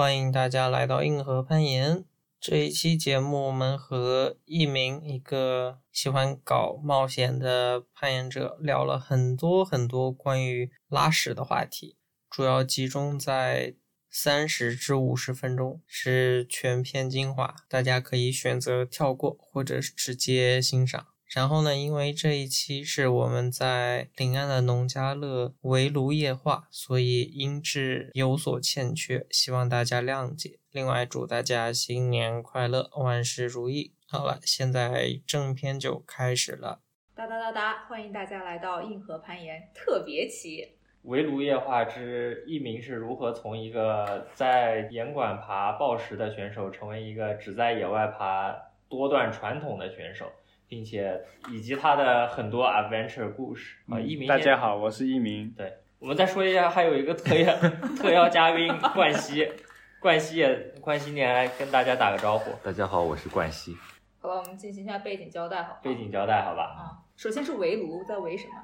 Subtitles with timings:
[0.00, 2.06] 欢迎大家来到硬核攀岩。
[2.40, 11.98] 这一期节目，我们和一名一个喜欢搞冒险的攀岩者聊了很多很多关于拉屎的话题，
[12.30, 13.74] 主要集中在
[14.10, 21.08] 三十至五十分钟，是全篇精华，大家可以选择跳过或者直接欣赏。
[21.32, 30.58] 然后呢，因为这一期是我们在临安的农家乐围炉夜话，所以音质有所欠缺，希望大家谅解。
[30.72, 33.94] 另外，祝大家新年快乐，万事如意。
[34.08, 36.80] 好了，现在正片就开始了。
[37.14, 40.74] 哒哒哒哒，欢迎大家来到硬核攀岩特别期。
[41.02, 48.52] 围炉夜话之一名是如何从一个在岩馆爬暴石的选手，成为一个只在野外爬
[48.88, 50.26] 多段传统的选手。
[50.70, 51.20] 并且
[51.50, 54.28] 以及他的很多 adventure 故事啊，一鸣。
[54.28, 55.52] 大家好，我是一鸣。
[55.56, 57.52] 对，我们再说一下，还有一个特邀
[57.98, 59.50] 特邀嘉宾冠希，
[60.00, 62.52] 冠希也冠希，你来跟大家打个招呼。
[62.64, 63.76] 大家好，我是冠希。
[64.20, 65.80] 好吧，我们进行一下背景交代，好。
[65.82, 66.62] 背景交代，好吧。
[66.62, 68.54] 啊，首先是围炉，在围什么？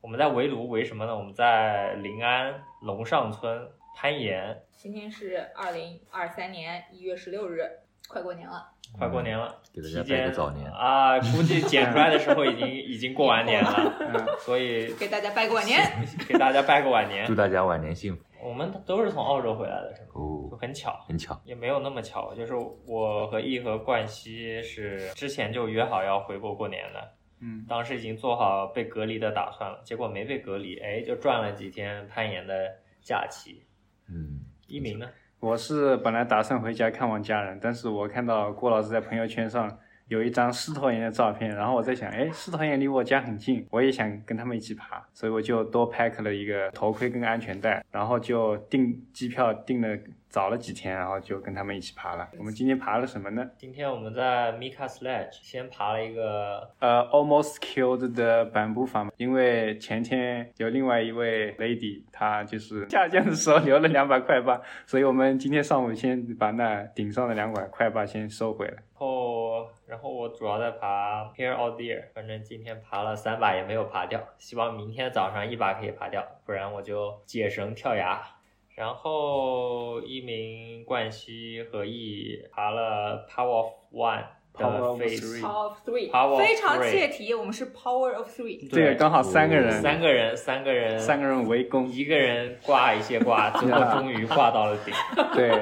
[0.00, 1.16] 我们在围炉，围什么呢？
[1.16, 4.62] 我们在临安龙上村攀岩。
[4.76, 7.68] 今天是二零二三年一月十六日，
[8.08, 8.77] 快过年了。
[8.96, 11.18] 快过年了，给大家拜个早年啊！
[11.20, 15.80] 估计剪出来的时候已经已经过完年了，所以给大家拜个晚年，
[16.28, 18.22] 给大家拜个晚年， 祝大家晚年幸福。
[18.42, 20.08] 我们都是从澳洲回来的，是吗？
[20.14, 22.54] 哦，就很巧，很巧，也没有那么巧，就是
[22.86, 32.54] 我和易和冠希是之前就约好要回国过年的，嗯，当时已经做好被隔离的打算了，结果没被隔离，哎，就赚了几天攀岩的
[33.02, 33.62] 假期。
[34.08, 35.08] 嗯，一鸣呢？
[35.40, 49.96] 我是本来打算回家看望家人，但是我看到郭老师在朋友圈上有一张狮驼岩的照片，然后我在想，哎，狮驼岩离我家很近，我也想跟他们一起爬，所以我就多 pack 了一个头盔跟安全带，然后就订机票订了。
[50.28, 52.28] 早了几天，然后就跟他们一起爬了。
[52.38, 53.50] 我们今天爬了什么呢？
[53.56, 68.74] 今天我们在 Mika Sledge 先爬了一个呃 Almost Killed 的板步法，因为前天有另外一位 lady，她就是下降的时候留了两百块八，所以我们今天上午先把那顶上的两百块八先收回来。
[68.92, 78.20] 后，然后我主要在爬 Here or There，反正今天爬了三把也没有爬掉，希望明天早上一把可以爬掉，不然我就解绳跳崖。
[78.78, 84.22] 然后一鸣、冠希和易爬了 Power of One
[84.56, 87.34] 的 Power of Three，非常切题。
[87.34, 94.94] 我们是 Power of Three，对，刚好三个人，三个人，三个人，三个人围攻，一个人挂一些挂，最后终于挂到了顶。
[95.34, 95.60] 对，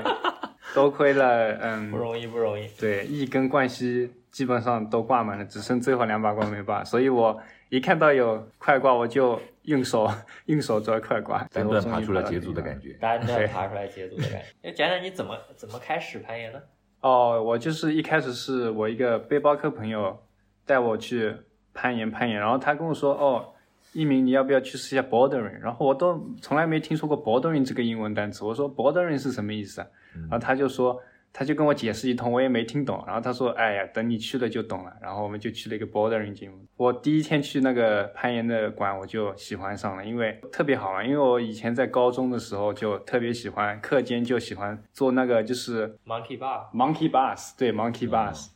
[0.75, 2.69] 多亏了，嗯，不容易，不容易。
[2.79, 7.41] 对，易跟冠希基本上都挂满了，只剩最后两把挂没挂，所以我
[7.71, 9.41] 一看到有快挂，我就。
[9.67, 10.11] 用手
[10.47, 12.95] 用手抓快挂，单段爬出来捷足的感觉。
[12.95, 14.47] 单段爬出来捷足的感觉。
[14.63, 16.69] 要讲讲你怎么怎么开始攀岩的？
[17.01, 20.19] 哦，我就是一开始是我一个背包客朋友
[20.65, 21.35] 带我去
[21.75, 23.53] 攀岩攀岩，然后他跟我说：“哦，
[23.93, 29.87] 一鸣你要不要去试一下 bouldering？” 然后我都从来没听说过 bouldering 这个英文单词，我说 bouldering 是什么意思啊？
[30.15, 31.01] 然后他就说。
[31.33, 33.05] 他就跟我解释一通，我也没听懂。
[33.07, 36.65] 然后他说：“哎呀，等你去了就懂了。”然后我们就去了一个 bouldering 节目。
[36.77, 41.07] 我第一天去那个攀岩的馆，我就喜欢上了，因为特别好玩。
[41.07, 48.49] 因为我以前在高中的时候就特别喜欢，课间就喜欢做那个就是 monkey bar monkey bars，对 monkey bars，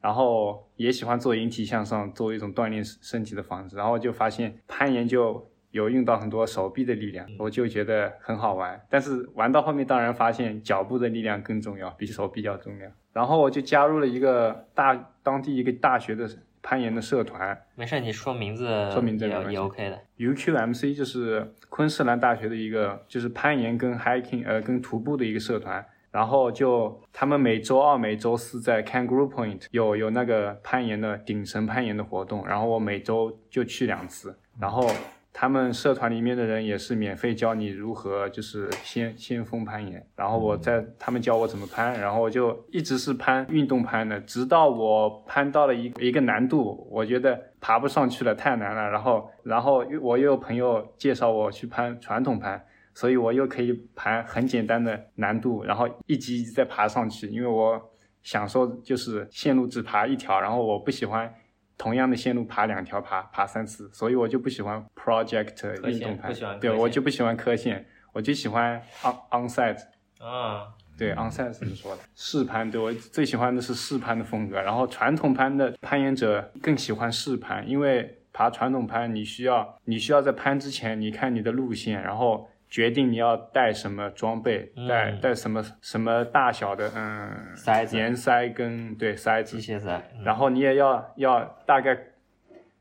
[0.00, 3.76] 然后也喜欢做引体向上，作为一种锻炼身体的方式。
[3.76, 5.47] 然后就发现攀岩就。
[5.70, 8.80] 有用到很多手臂的力量，我就觉得很好玩。
[8.88, 12.90] 但是玩到后面，当然发现脚步的力量更重要，比手臂要重要。
[13.12, 16.28] 然后我就加入了一个大当地一个大学的
[16.62, 17.56] 攀岩的社团。
[17.74, 19.98] 没事，你说名字，说名字也 OK 的。
[20.18, 25.84] UQMC 就是昆士兰大学的一个，就是攀岩跟 hiking 呃跟徒步的一个社团。
[26.10, 32.46] 然后就他们每周二、每周四在 Kangaroo Point 有有那个攀岩的顶绳攀岩的活动。
[32.46, 34.38] 然后我每周就去两次。
[34.58, 34.90] 然后。
[35.32, 57.80] 他们社团里面的人也是免费教你如何就是先先锋攀岩，然后我在他们教我怎么攀，然后我就一直是攀运动攀的，直到我攀到了一一个难度，我觉得爬不上去了，太难了，然后然后我又有朋友介绍我去攀传统攀，所以我又可以攀很简单的难度，然后一级一级再爬上去，因为我
[58.22, 61.32] 享受就是线路只爬一条，然后我不喜欢。
[61.78, 69.78] 同样的线路爬两条，爬爬三次，所以我就不喜欢 project 运动攀，对我就不喜欢科线，我就喜欢 on on site
[70.18, 72.02] 啊，对 on site 怎么说的？
[72.16, 74.60] 试攀，对我最喜欢的是试攀的风格。
[74.60, 85.20] 然后传统攀的攀岩者更喜欢试攀，因为爬传统攀你需要你需要在攀之前你看你的路线，然后决定你要带什么装备，带嗯。
[85.20, 87.96] 带什么什么大小的嗯塞子。
[87.96, 89.58] 盐塞跟对塞子。
[89.58, 90.24] 机，械塞，嗯。
[90.24, 91.98] 然后你也要要大概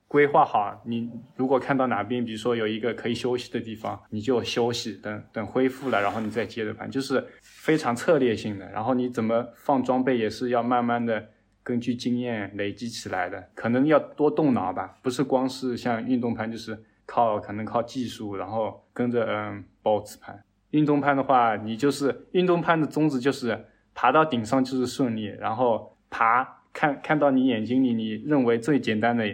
[0.07, 8.69] 规划好，你如果看到哪边，比如说有一个可以休息的地方，你就休息，等等恢复了，然后你再接着盘，就是非常策略性的。
[8.71, 11.27] 然后你怎么放装备也是要慢慢的
[11.61, 20.43] 根据经验累积起来的，可能要多动脑吧，不是光是像运动盘，就是靠可能靠技术，然后跟着嗯 bots 攀。
[20.71, 23.65] 运动攀的话，你就是运动攀的宗旨就是
[23.95, 29.25] 爬到顶上就是顺利，然后爬看看到你眼睛里你认为最简单的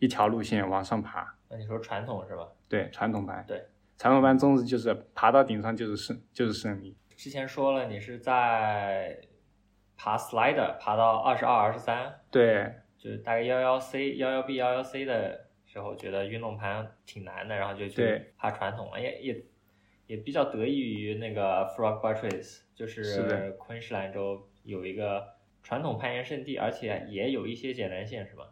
[0.00, 1.36] 一条路线往上爬。
[1.48, 2.46] 那你说传统是吧？
[2.68, 3.64] 对，传统攀，对，
[3.96, 6.96] 传统攀宗旨就是爬到顶上就是胜就是胜利。
[7.16, 9.16] 之前说了你是在
[9.96, 19.44] 爬 slider 爬到二十二、二十三，对，就是大概幺幺 C、幺幺 B、幺幺 C 的时候，觉得运动盘挺难的，然后就去爬传统了，也也
[20.08, 25.28] 也比较得益于那个 Frog Buttress，就是昆士兰州有一个
[25.62, 28.48] 传统攀岩圣地，而且也有一些简单线，是吧？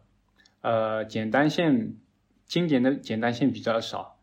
[0.61, 1.97] 呃，简单线
[2.45, 4.17] 经典的简单线比较少，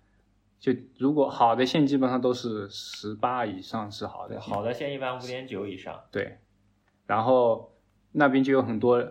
[0.59, 6.39] 就如果好的线基本上都是十八以上是好的，好的线一般五点九以上，对，
[7.07, 7.75] 然后
[8.13, 9.07] 那边就有很多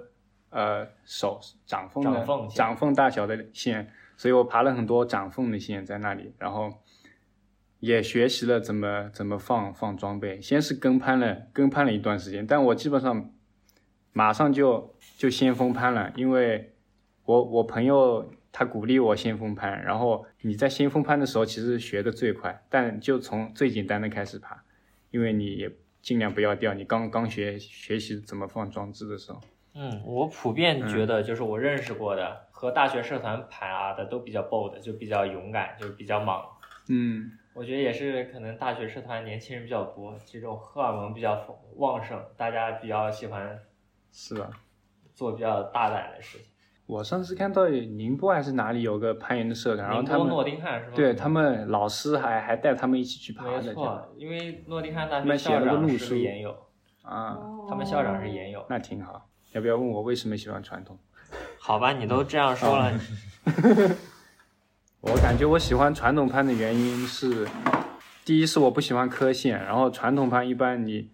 [0.55, 6.73] 呃手掌缝的掌缝掌缝大小的线，所以我爬了很多掌缝的线在那里，然后
[7.81, 10.39] 也学习了怎么怎么放放装备。
[10.41, 13.33] 先是跟攀了跟攀了一段时间，但我基本上
[14.13, 16.73] 马上就就先锋攀了，因为
[17.25, 24.63] 我我朋友他鼓励我先锋攀，然后你在先锋攀的时候其实学的最快，但就从最简单的开始爬，
[25.11, 25.69] 因为你也
[26.01, 26.73] 尽量不要掉。
[26.73, 29.41] 你刚刚学学习怎么放装置的时候，
[29.75, 36.43] 嗯，我普遍觉得就是我认识过的、和大学社团爬的都比较 bold，就比较勇敢，就是比较莽。
[36.87, 41.45] 嗯，我觉得也是可能大学社团年轻人比较多，这种荷尔蒙比较
[41.75, 43.59] 旺盛，大家比较喜欢
[44.13, 44.49] 是吧？
[45.13, 46.47] 做比较大胆的事情。
[46.85, 50.93] 我上次看到宁波还是哪里有个攀岩的社团，然后他宁波诺们丁汉是吗？
[50.95, 56.51] 对他们老师还还带他们一起去爬没的，没错，因为诺丁汉大学校长是路书个研友，
[57.01, 58.63] 啊，哦他们校长是研友。
[58.69, 59.27] 那挺好。
[59.55, 60.99] 要不要问我为什么喜欢传统？
[61.57, 62.91] 好吧，你都这样说了，
[64.99, 67.47] 我感觉我喜欢传统攀的原因是，
[68.25, 71.09] 第一是我不喜欢磕线，然后传统攀一般你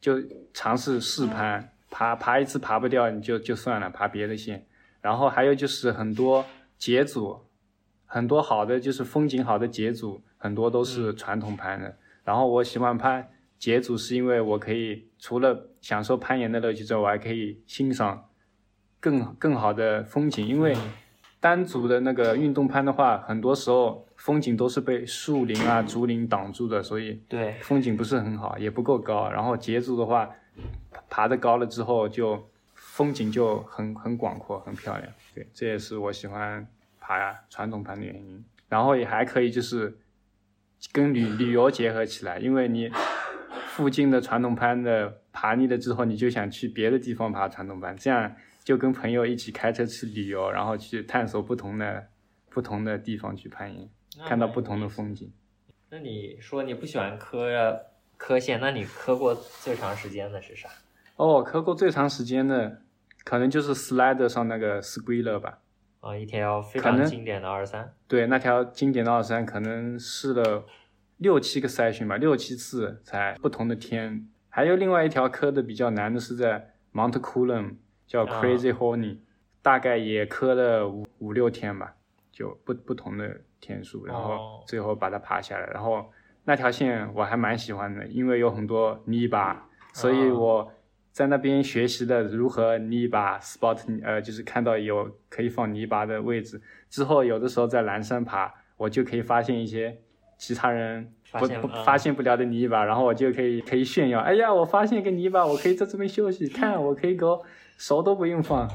[0.00, 0.14] 就
[0.54, 4.66] 尝试试攀，爬爬一次爬不掉你就就算了，爬别的线。
[5.02, 6.46] 然后还有就是很多
[6.78, 7.44] 节组，
[8.06, 11.98] 很多好的就是风景好的节组，很多都是传统攀的。
[12.24, 13.28] 然后我喜欢攀
[13.58, 18.28] 节组，是因为我可以除了享受攀岩的乐趣之外，我还可以欣赏
[19.00, 20.76] 更更好的风景，因为。
[21.40, 29.28] 单组的那个运动攀的话，很多时候风景都是被树林啊、竹林挡住的，所以对，风景不是很好，也不够高。
[29.30, 30.30] 然后节组的话，
[30.90, 35.12] 爬爬得高了之后，就风景就很很广阔、很漂亮。
[35.34, 36.66] 对，这也是我喜欢
[36.98, 38.42] 爬传统攀的原因。
[38.70, 39.98] 然后也还可以就是
[40.92, 42.90] 跟旅旅游结合起来，因为你
[43.74, 48.32] 附近的传统攀的爬腻了之后，你就想去别的地方爬传统攀，这样
[48.62, 52.06] 就跟朋友一起开车去旅游，然后去探索不同的
[52.48, 53.90] 不同的地方去攀岩，
[54.28, 55.32] 看到不同的风景。
[55.90, 57.84] 那你说你不喜欢磕
[58.16, 60.68] 磕线，那你磕过最长时间的是啥？
[61.16, 62.80] 哦，磕过最长时间的，
[63.24, 65.58] 可能就是 Slider 上那个 Squealer 吧。
[65.98, 67.92] 啊，一条非常经典的二三。
[68.06, 70.64] 对，那条经典的二三可能试了
[71.18, 74.28] 六七个 session 吧，六七次才不同的天。
[74.48, 79.18] 还有另外一条磕的比较难的是在 Mount Coolum，叫啊 Crazy Horny，、
[79.62, 81.94] 大概也磕了五五六天吧，
[82.30, 85.66] 就不不同的天数，然哦后最后把它爬下来。
[85.68, 86.10] 然后
[86.44, 90.72] 那条线我还蛮喜欢的，因为有很多泥巴，所以哦我
[91.10, 96.60] 在那边学习了如何泥巴 spot，呃，就是看到有可以放泥巴的位置。
[96.90, 100.00] 之后有的时候在蓝山爬，我就可以发现一些
[100.46, 101.84] 其他人不不发现嗯。
[101.86, 107.42] 发现不了的泥巴，然后我就可以可以炫耀，哎呀，我发现一个泥巴，我可以在这边休息， 看我可以 go
[107.78, 108.68] 手都不用放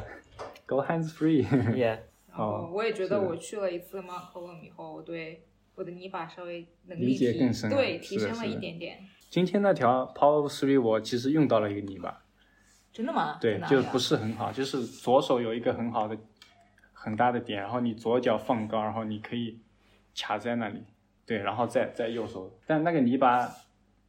[0.65, 1.45] ，go hands free。
[1.75, 1.99] Yeah
[2.35, 5.43] 哦我也觉得我去了一次 Mount Colum 以后，我对
[5.75, 8.97] 我的泥巴稍微能理力提解更深对提升了一点点。
[9.29, 12.23] 今天那条 Power Three 我其实用到了一个泥巴，
[12.91, 13.37] 真的吗？
[13.39, 16.17] 对就不是很好，就是左手有一个很好的
[16.93, 19.59] 很大的点，然后你左脚放高，然后你可以
[20.17, 20.83] 卡在那里，
[21.29, 23.47] 对，然后再再右手，但那个泥巴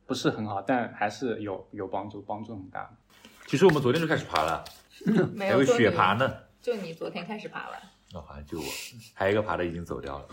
[0.07, 2.91] 不是很好，但还是有有帮助，帮助很大。
[3.47, 4.65] 其实我们昨天就开始爬了，
[5.39, 6.35] 还有没就你雪爬呢。
[6.63, 7.79] 就你昨天开始爬完，
[8.15, 8.65] 哦，好像就我，
[9.13, 10.27] 还有一个爬的已经走掉了。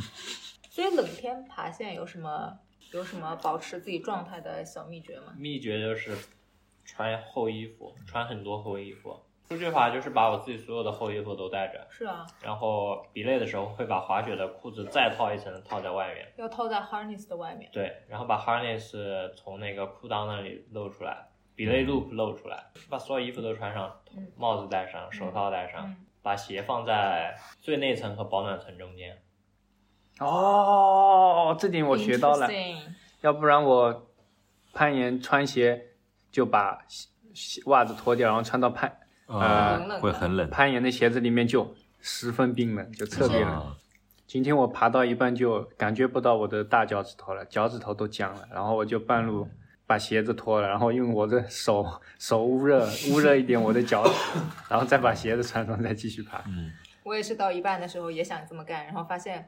[0.69, 2.57] 所以冷天爬线有什么
[2.93, 5.33] 有什么保持自己状态的小秘诀吗？
[5.37, 6.17] 秘诀就是
[6.85, 9.19] 穿厚衣服，穿很多厚衣服。
[9.47, 16.27] 出去法就是把我自己所有的厚衣服都带着，是啊，然后比累的时候会把滑雪的裤子再套一层套在外面。
[16.37, 17.69] 要套在 harness 的外面。
[17.71, 29.17] 对，然后把 harness 从那个裤裆那里露出来，比累 loop 露出来，把所有衣服都穿上，嗯帽子戴上，手套戴上，嗯把鞋放在最内层和保暖层中间。
[30.19, 32.49] 哦，这点我学到了。
[33.21, 34.09] 要不然我
[34.73, 35.93] 攀岩穿鞋
[36.29, 43.49] 就把鞋鞋袜子脱掉，然后穿到攀呃会很冷，攀岩的鞋子里面就十分冰冷，就特别冷。
[43.49, 43.77] 啊
[44.27, 49.47] 今天我爬到一半就感觉不到我的大脚趾头了，脚趾头都僵了，然后我就半路
[49.85, 51.85] 把鞋子脱了，然后用我的手
[52.19, 54.11] 手捂热捂热一点我的脚趾，
[54.69, 56.43] 然后再把鞋子穿上，再继续爬。
[56.45, 56.69] 嗯，
[57.03, 59.47] 我也是到一半的时候也想这么干，然后发现，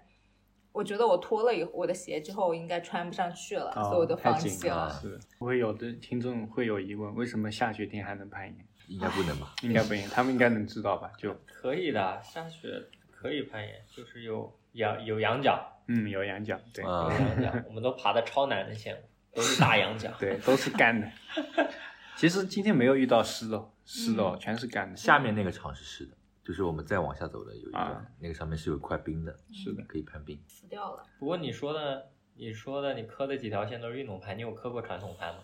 [0.72, 4.90] 我觉得我脱了以后我的鞋之后应该穿不上去了，所以我就放哦太紧弃了。
[5.02, 8.56] 是，会有的听众会有疑问，为什么下雪天还能攀岩？
[8.90, 9.54] 应该不能吧？
[9.64, 11.12] 应该不行，他们应该能知道吧？
[11.18, 19.02] 就可以的，下雪可以攀岩，就是有仰有仰角，嗯，有仰角，对、啊有仰角，我们都爬的超难的线路，
[19.36, 20.12] 都是大仰角。
[20.20, 21.08] 对，都是干的。
[22.18, 24.98] 其实今天没有遇到湿的哦，湿的哦，全是干的。
[24.98, 30.38] 下面那个场是湿的，就是我们再往下走的有一段，啊那个上面是有一块冰的，是的，可以攀冰。
[30.48, 31.04] 死掉了。
[31.20, 35.40] 不过你说的，你说的你磕的几条线都是运动攀，你有磕过传统攀吗？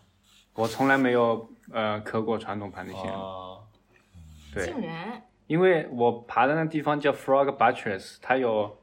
[0.56, 3.04] 我从来没有呃磕过传统盘的线。
[4.54, 5.22] 对，竟然。
[5.48, 8.80] 因为我爬的那地方叫 Frog Buttress，它有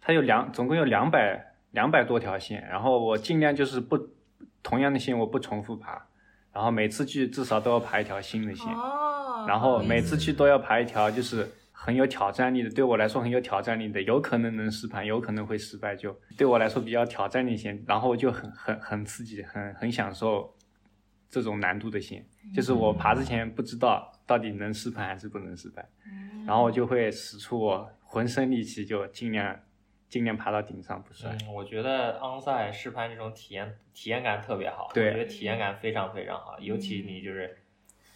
[0.00, 3.98] 它有两总共有两百两百多条线，然后我尽量就是不
[4.62, 6.06] 同样的线我不重复爬，
[6.52, 20.54] 然后每次去至少都要爬一条新的线，哦，然后每次去都要爬一条就是很有挑战力的，对我来说很有挑战力的，有可能能失盘，有可能会失败，就对我来说比较挑战力线，然后我就很很很刺激，很很享受
[21.28, 26.44] 这种难度的线，就是我爬之前不知道到底能失盘还是不能失败，嗯。
[26.46, 29.58] 然后我就会使出我浑身力气，就尽量
[30.08, 31.30] 尽量爬到顶上不摔。
[31.42, 35.08] 嗯，我觉得昂赛试攀这种体验体验感特别好，对。
[35.08, 37.58] 我觉得体验感非常非常好，尤其你就是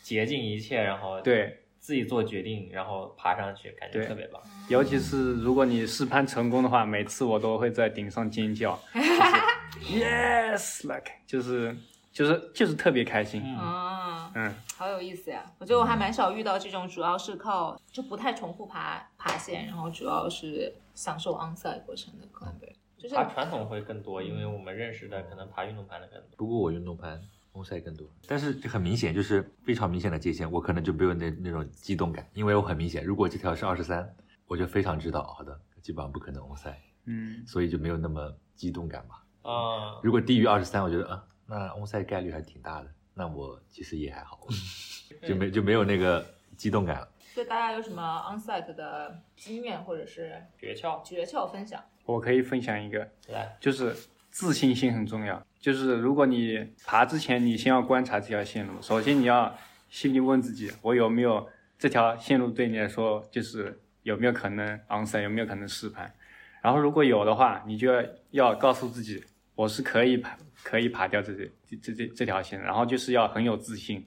[0.02, 4.40] 竭尽一切，然后对，自己做决定，然后爬上去，感觉特别棒。
[4.68, 11.74] 尤其是如果你试攀成功的话，每次我都会在顶上尖叫， 就是 yes like 就是
[12.12, 13.42] 就是就是特别开心。
[13.44, 15.44] 嗯，啊，嗯，好有意思呀！
[15.58, 26.36] 我觉得我还蛮少遇到这种，主要是靠就不太重复爬爬线，然后主要是享受 onsite 过程的 climber，就是爬传统会更多，因为我们认识的可能爬运动盘的更多。
[26.36, 27.20] 不过我运动盘
[27.52, 34.08] onside 更多，但是这很明显就是非常明显的界限，我可能就没有那那种激动感，因为我很明显，如果这条是二十三，
[34.46, 36.74] 我就非常知道，好的，基本上不可能 onsite，，
[37.06, 39.24] 嗯，所以就没有那么激动感吧。
[39.42, 44.46] 啊、如果低于二十三，我觉得啊，那 on 赛概率还挺大的，那我其实也还好，
[45.26, 46.24] 就没就没有那个
[46.56, 47.08] 激动感了。
[47.34, 51.82] 对大家有什么 onsite 的经验或者是诀窍诀窍分享？
[52.04, 53.92] 我可以分享一个，来，就是
[54.30, 55.44] 自信心很重要。
[55.58, 59.52] 就是如果你爬之前，你先要观察这条线路，首先你要
[59.88, 66.14] 心里问自己，我有没有这条线路对你来说就是有没有可能 onsite，有没有可能试盘。
[66.62, 74.06] 然后如果有的话，你就要要告诉自己，我是可以爬可以爬掉这这这这这条线，然后就是要很有自信。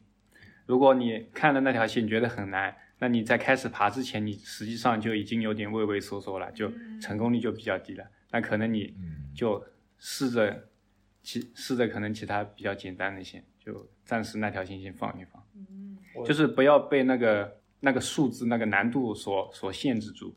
[0.65, 8.05] 如果你看了那条线觉得很难，那你在开始爬之前，你实际上就已经有点畏畏缩缩了，就成功率就比较低了。
[8.31, 9.63] 那可能你嗯，就
[9.97, 10.67] 试着
[11.21, 20.33] 其试着可能其他比较简单的线，就暂时那条线先放一放，嗯，就是不要被那个那个数字那个难度所所限制住，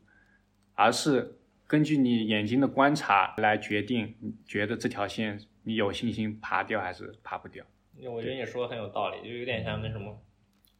[0.75, 7.61] 而是根据你眼睛的观察来决定，你觉得这条线你有信心爬掉还是爬不掉。
[8.09, 10.17] 我觉得你说的很有道理，就有点像那什么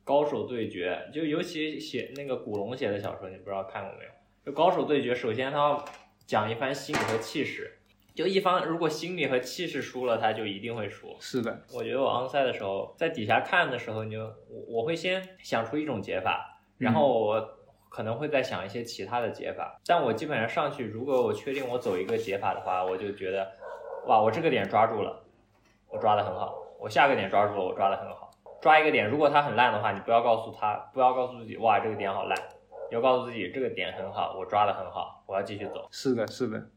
[0.06, 4.12] 高手对决，就尤其写那个古龙写的小说，你不知道看过没有？
[4.46, 5.86] 就高手对决，首先他要
[6.26, 7.80] 讲一番心理和气势，
[8.16, 11.18] 就一方如果心理和气势输了，他就一定会输。
[11.20, 17.58] 是的，我觉得我 on 赛的时候，在底下看的时候，你就我我会先想出一种解法，然后我
[17.90, 19.82] 可能会再想一些其他的解法。
[19.86, 23.52] 但我基本上上去，如果我确定我走一个解法的话，我就觉得，
[24.08, 25.22] 哇，我这个点抓住了，
[25.90, 28.32] 我抓的很好；我下个点抓住了，我抓的很好。
[28.62, 32.38] 抓一个点，如果它很烂的话，你不要告诉他，不要告诉自己，哇，这个点好烂，
[32.90, 36.68] 你要告诉自己这个点很好，我抓的很好，我要继续走，是的，是的，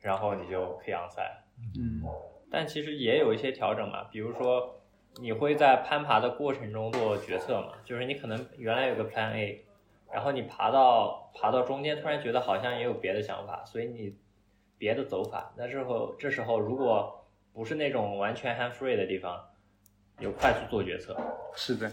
[0.00, 1.44] 然后你就可以 on 赛了。
[1.78, 2.04] 嗯，
[2.50, 4.76] 但其实也有一些调整嘛，比如说
[5.20, 9.64] 你会在攀爬的过程中做决策嘛，就是你可能原来有个 Plan A，
[10.12, 14.14] 然后你爬到爬到中间，突然觉得好像也有别的想法，所以你
[14.78, 15.52] 别的走法。
[15.56, 19.42] 那时候这时候如果不是那种完全 hand free 的地方，
[20.20, 21.16] 有快速做决策。
[21.54, 21.90] 是的，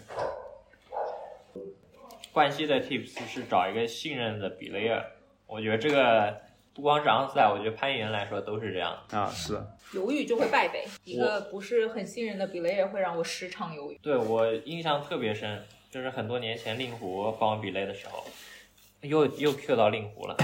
[2.32, 5.04] 冠希的 tips 是找一个信任的 belayer，
[5.48, 6.42] 我觉得这个
[6.74, 8.98] 不光是昂赛，我觉得攀岩来说都是这样。
[9.12, 9.62] 啊是，
[9.94, 10.86] 犹豫就会败北。
[11.06, 14.00] 一个不是很信任的 belayer 会让我时常犹豫。
[14.02, 18.26] 对我印象特别深，就是很多年前令狐帮我比雷的时候，
[19.02, 20.36] 又又 Q 到令狐了。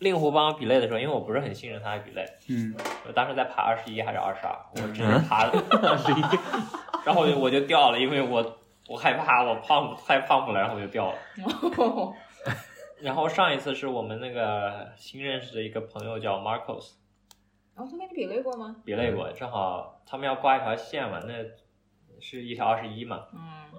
[0.00, 2.74] 令狐帮我比类的时候，因为我不是很信任他的比类，嗯
[3.06, 5.52] 我当时在爬二十一还是二十二，我直接爬了
[5.88, 6.20] 二十一，
[7.04, 11.18] 然后我就我就掉了，因为我我害怕我胖太胖不了，然后我就掉了。
[13.00, 16.92] 然后上一次是我们那个新认识的一个朋友叫 Marcos，
[17.74, 18.76] 然后他跟你比类过吗？
[18.84, 21.32] 比类过，正好他们要挂一条线嘛，那
[22.20, 23.69] 是一条二十一嘛，嗯，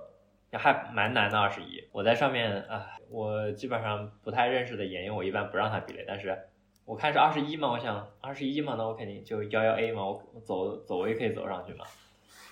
[0.59, 1.87] 还蛮难的二十一。
[1.91, 6.37] 我在上面啊，我基本上不太认识的岩友，我一般不让他比类，但是
[6.85, 11.85] 我看是二十一嘛，我想二十一嘛，那我肯定就幺幺 A 嘛，我我走走我也可以走上去嘛。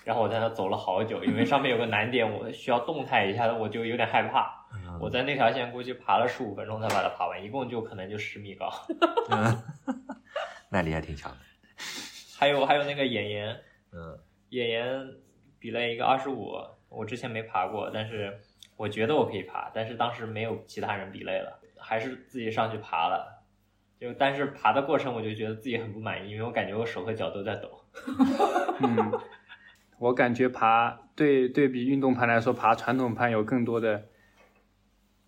[0.02, 4.58] 然后我在那走了好久，因为上面有个难点，我需要动态一下，我就有点害怕。
[4.98, 8.70] 我在那条线估计爬了十五分钟才把它爬完，一共就可能就十米高。
[9.30, 9.62] 嗯，
[10.70, 11.38] 耐力还挺强的。
[12.38, 13.60] 还有还有那个演员，
[13.92, 14.18] 嗯
[14.50, 15.06] 演员
[15.58, 16.56] 比了一个二十五，
[16.90, 18.38] 我之前没爬过，但是
[18.76, 23.38] 我觉得我可以爬，但是当时没有其他人比累了，还是自己上去爬了。
[23.98, 27.84] 就但是爬的过程我就觉得自己很不满意，因为我感觉我手和脚都在抖。
[28.82, 29.12] 嗯，
[29.98, 34.04] 我感觉爬对对比运动攀来说，爬传统攀有更多的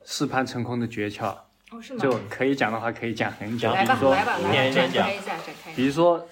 [0.04, 1.37] 试攀成功的诀窍，
[1.71, 2.00] 哦是吗？
[2.00, 5.76] 就可以讲的话可以讲很久，来比如说吧来吧来吧，展开一下展开一下。
[5.76, 6.26] 比如说，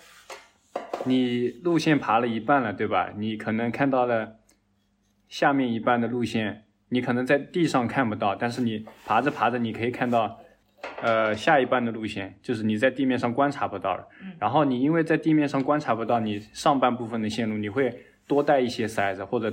[1.05, 3.13] 你路线爬了一半了，对吧？
[3.17, 4.40] 你可能看到了
[5.31, 10.39] 下面一半的路线，你可能在地上看不到，但是你爬着爬着，你可以看到，
[11.01, 14.07] 呃，下一半的路线，就是你在地面上观察不到了。
[14.23, 17.97] 嗯然后你因为在地面上观察不到你上半部分的线路，你会
[18.27, 19.53] 多带一些塞子或者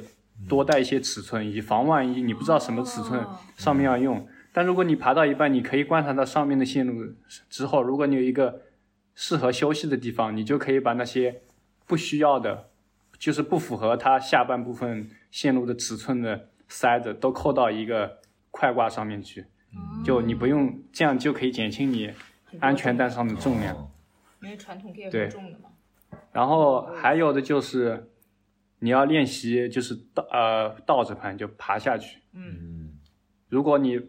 [0.50, 4.28] 多带一些尺寸，以防万一你不知道什么尺寸哦上面要用。
[4.52, 7.14] 但如果你爬到一半，你可以观察到上面的线路
[7.50, 8.62] 之后，如果你有一个
[9.14, 11.42] 适合休息的地方，你就可以把那些
[11.86, 12.70] 不需要的，
[13.18, 18.20] 就是不符合它下半部分线路的尺寸的塞子都扣到一个
[18.52, 19.46] 快挂上面去，
[20.06, 22.14] 就你不用这样就可以减轻你
[22.60, 23.76] 安全带上的重量。
[23.76, 23.92] 哦
[24.40, 25.70] 因为传统 gear 很重的嘛。
[26.32, 28.12] 然后还有的就是
[28.78, 32.22] 你要练习，就是倒呃倒着攀，就爬下去。
[32.34, 33.00] 嗯，嗯
[33.50, 34.00] 如果你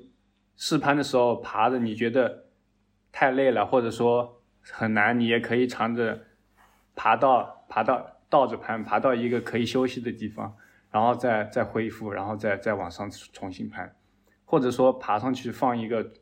[0.54, 2.44] 试攀的时候爬的你觉得
[3.10, 6.26] 太累了，或者说很难，你也可以尝着
[6.94, 10.56] 爬到爬到倒着攀，爬到一个可以休息的地方，
[10.90, 13.94] 然后再再恢复，然后再再往上重新攀，
[14.44, 16.12] 或者说爬上去放一个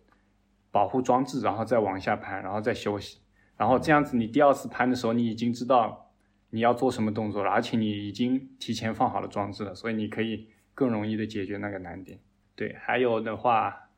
[0.71, 3.19] 保护装置，然后再往下攀，然后再休息，
[3.57, 6.12] 然后这样子你第二次攀的时候，你已经知道
[6.51, 12.21] 你要做什么动作了，而且你已经提前放好了装置了，所以你可以更容易的解决那个难点。
[12.55, 13.88] 对，还有的话，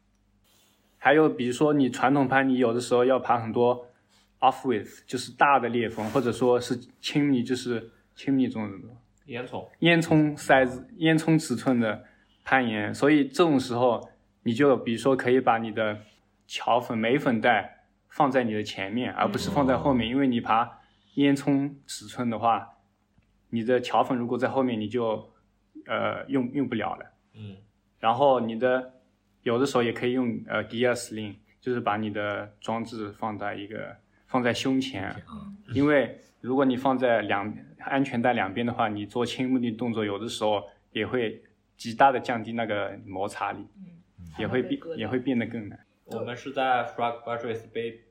[0.97, 3.87] 还有比如说你传统攀，你有的时候要爬很多
[4.40, 8.76] off with，就是大的裂缝，或者说是亲密，就是亲密中的
[9.26, 12.04] 烟囱，烟囱 size、烟囱尺寸的
[12.42, 14.11] 攀岩，所以这种时候
[14.42, 16.00] 你就比如说可以把你的
[16.48, 20.81] 桥粉、镁粉袋放在你的前面，而不是放在后面，因为你爬
[21.14, 22.78] 烟囱尺寸的话，
[23.50, 25.33] 你的桥粉如果在后面，你就
[25.87, 27.12] 呃用用不了了。
[27.35, 27.59] 嗯，
[28.00, 28.94] 然后你的
[29.42, 35.14] 有的时候也可以用呃 gear sling，就是把你的装置放在一个放在胸前，
[35.72, 41.42] 因为如果你放在两安全带两边的话，你做轻目的动作有的时候也会
[41.77, 43.94] 极大的降低那个摩擦力，嗯。
[44.37, 45.79] 也会变也会变得更难。
[46.05, 48.05] 我们是在 Frog Buttress 被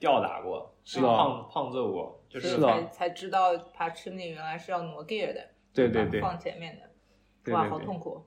[0.00, 6.20] 吊打过，是啊胖胖揍过，就是才才知道爬 chimney 原来是要挪 gear 的，对对对。
[6.20, 6.88] 放前面的，哇，
[7.44, 7.68] 对对对。
[7.68, 8.24] 好痛苦。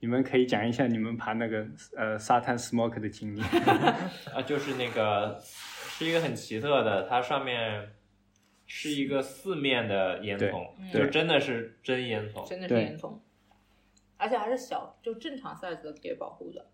[0.00, 1.66] 你们可以讲一下你们爬那个
[1.96, 3.40] 呃沙滩 smoke 的经历。
[4.34, 7.88] 啊，就是那个是一个很奇特的，它上面
[8.76, 12.44] 是一个四面的烟囱，嗯就真的是真烟囱。
[12.44, 13.16] 真的是烟囱，
[14.16, 16.66] 而且还是小，就正常 size 的 gear 保护的，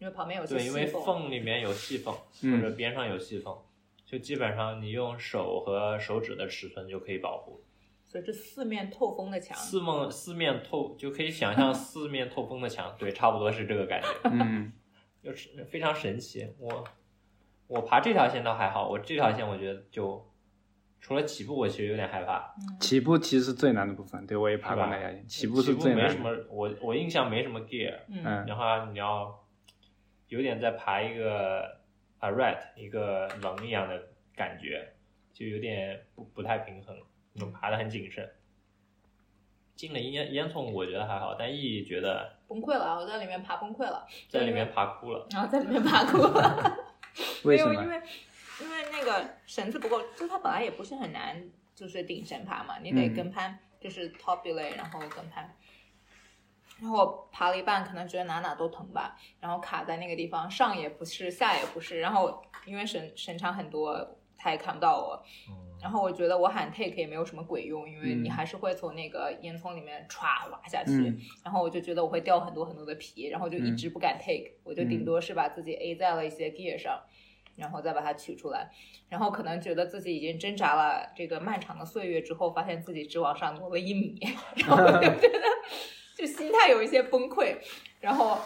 [0.00, 1.30] 因为旁边有些对，因为缝。
[1.30, 2.12] 里面有细缝，
[2.42, 3.56] 嗯或者边上有细缝，
[4.04, 7.62] 就基本上你用手和手指的尺寸就可以保护。
[8.04, 14.72] 所以这四面透风的墙，四面四面透，就可以想象四面透风的墙，对，差不多是这个感觉，嗯，
[15.22, 16.48] 就是非常神奇。
[16.58, 16.84] 我
[17.68, 20.28] 我爬这条线倒还好，我这条线我觉得就
[21.04, 22.50] 除了起步，我其实有点害怕。
[22.80, 26.08] 起步其实是最难的部分，对我也爬过那条线，起步是最难的。
[26.08, 29.38] 没什么，我我印象没什么 gear，嗯，嗯然后你要
[30.28, 31.60] 有点在爬一个
[32.20, 34.02] a rat 一个棱一样的
[34.34, 34.94] 感觉，
[35.34, 36.96] 就有点不不太平衡，
[37.34, 38.26] 就爬的很谨慎。
[39.76, 45.26] 进了烟烟囱，我觉得还好，但意义觉得崩溃了，我在里面爬崩溃了，在里面爬哭了。
[45.30, 46.78] 然后在里面爬哭了。
[47.44, 47.74] 为什么？
[47.74, 48.00] 因为
[49.04, 51.42] 那个绳子不够，就它本来也不是很难，
[51.74, 55.54] 就是顶绳爬嘛，你得嗯跟攀，就是 top belay，然后跟攀。
[56.80, 62.00] 然后我爬了一半，可能觉得哪哪都疼吧，然后卡在那个地方，上也不是，下也不是。
[62.00, 65.22] 然后因为绳绳长很多，他也看不到我。
[65.80, 70.92] 然后我觉得我喊 take 也没有什么鬼用，因为你嗯还是会从那个烟囱里面歘滑下去。
[70.92, 77.00] 嗯然后我就觉得我会掉很多很多的皮，然后就一直不敢 take，、我就顶多是把自己 A 在了一些 gear 上，
[77.56, 78.70] 然后再把它取出来，
[79.08, 84.18] 然后可能觉得自己已经挣扎了这个漫长的岁月之后，发现自己只往上挪了一米，
[84.56, 85.42] 然后我就觉得
[86.16, 87.56] 就心态有一些崩溃，
[88.00, 88.38] 然后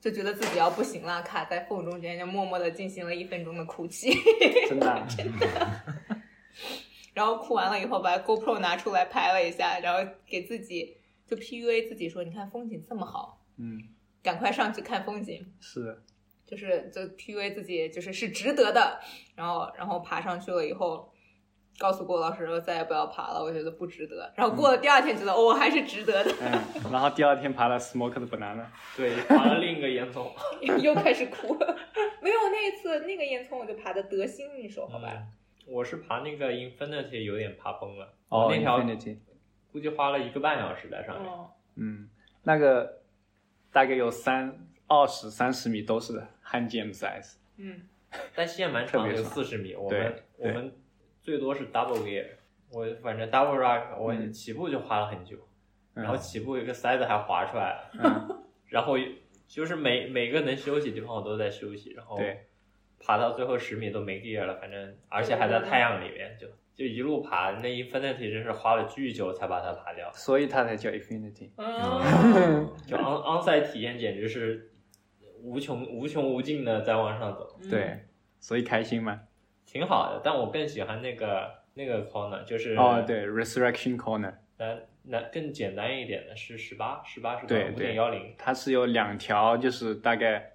[0.00, 4.12] 就觉得自己要不行了，卡在缝中间，就默默的进行了一分钟的哭泣，
[4.68, 5.48] 真的 真的？
[7.14, 10.96] 然后哭完了以后把 GoPro 拿出来拍了一下，然后给自己
[11.26, 13.38] 就 PUA 自己说，你看风景这么好。
[13.58, 13.78] 嗯，
[14.22, 16.02] 赶快上去看风景，是，
[16.52, 19.00] 就是就 PUA 自己，就是是值得的。
[19.34, 21.10] 然后然后爬上去了以后，
[21.78, 24.30] 告诉郭老师说再也不要爬了，我觉得不值得。
[24.36, 30.30] 然后过了第二天，觉得、哦还是值得的，嗯，然后第二天爬了 Smoke 的 banana，对，爬了另一个烟囱。
[30.82, 31.56] 又开始哭。
[32.20, 35.08] 没有那一次那个烟囱，我就爬的得心应手，好吧？
[35.10, 35.26] 嗯
[35.64, 39.16] 我是爬那个 Infinity 有点爬崩了，哦那条 Infinity
[39.70, 41.32] 估计花了一个半小时在上面。
[41.32, 42.10] 哦，嗯，
[42.42, 43.00] 那个
[43.72, 46.20] 大概有三二十三十米都是
[46.52, 47.80] 汉 James size，嗯，
[48.34, 49.74] 但线蛮长的，有四十米。
[49.74, 50.70] 我们我们
[51.22, 52.26] 最多是 double gear，
[52.70, 54.30] 我反正 double rock 我嗯。
[54.30, 55.36] 起步就花了很久，
[55.94, 56.02] 嗯。
[56.04, 58.96] 然后起步一个塞子还滑出来了，嗯， 然后
[59.48, 62.20] 就是每每个能休息的地方我都在休息，然后，
[63.00, 71.48] 爬到最后十米都没 gear 了，反正而且还在太阳里面，就就一路爬，那 Infinity 真是花了巨久才把它爬掉，所以它才叫 Infinity。
[71.56, 74.70] 嗯， 就 on on 赛体验简直是
[75.42, 77.58] 无穷无穷无尽的在往上走。
[77.68, 78.06] 对，
[78.38, 79.20] 所以开心吗。
[79.66, 90.52] 挺好的，但我更喜欢那个那个 corner，就是哦，，对，Resurrection Corner，那那更简单一点的是十八，十八是五对对点幺零，它是有两条，就是大概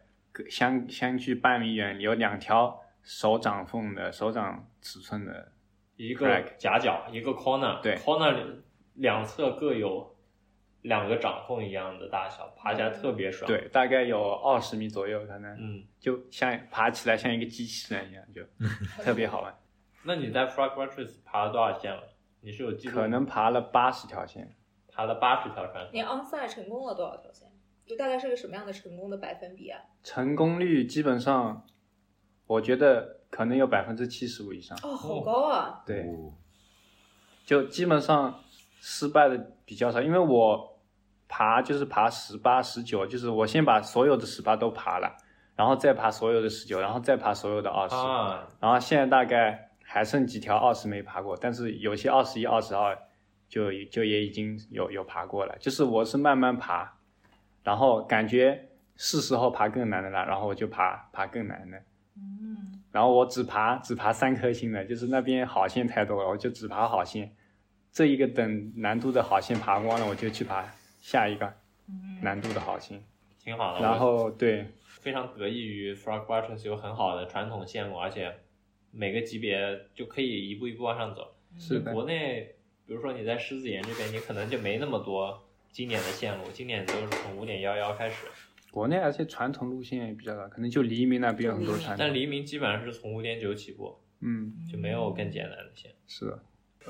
[0.50, 5.52] 相相距半米远，有两条手掌缝的手掌尺寸的，
[5.96, 8.36] 一个夹角，一个 corner，对，corner
[8.96, 10.16] 两侧各有
[10.84, 18.42] 两个掌缝一样的大小，爬起来特别爽。，对，大概有二十米左右，可能嗯，就像爬起来像一个机器人一样，就
[19.04, 19.54] 特别好玩。
[20.04, 22.04] 那你在 Frog Fortress 爬了多少线了？
[22.42, 22.94] 你是有记录？
[22.96, 24.56] 可能爬了八十条线，
[24.88, 25.90] 爬了八十条船。
[25.92, 27.50] 你 onside 成功了多少条线？
[27.86, 29.80] 就大概是个什么样的成功的百分比啊？
[30.04, 31.66] 成功率基本上，
[32.46, 34.78] 我觉得可能有百分之七十五以上。
[34.84, 35.84] 哦，好高啊！
[35.86, 36.34] 对，哦
[37.46, 38.44] 就基本上
[38.82, 40.80] 失败的比较少，因为我
[41.28, 45.14] 爬就是爬十八、十九，就是我先把所有的十八都爬了，
[45.58, 52.98] 然后再爬所有的十九，然后再爬所有的二十、啊，然后现在大概还剩几条二十没爬过，但是有些二十一、二十二
[53.50, 56.94] 就就也已经有有爬过了，就是我是慢慢爬，
[57.62, 61.78] 然后感觉是时候爬更难的了，然后我就爬爬更难的。
[62.16, 67.32] 嗯，然后我只爬只爬三颗星的，就是那边好线太多了，我就只爬好线。
[67.98, 71.52] 这一个等难度的好线爬光了，我就去爬下一个
[72.22, 73.04] 难度的好线。
[73.40, 73.82] 挺好的。
[73.82, 78.32] 然后对，非常得益于 Frog Fortress 有很好的传统线路，而且
[78.92, 81.36] 每个级别就可以一步一步往上走。
[81.58, 82.54] 是的，国内，
[82.86, 88.28] 比如说你在狮子岩这边，你可能就没那么多经典的线路，经典都是从五点幺幺开始，
[88.70, 91.96] 国内而且传统路线也比较少，可能就黎明那边有很多传统。
[91.98, 95.90] 但黎明基本上是从五点九起步，嗯，就没有更简单的线。
[96.06, 96.40] 是的。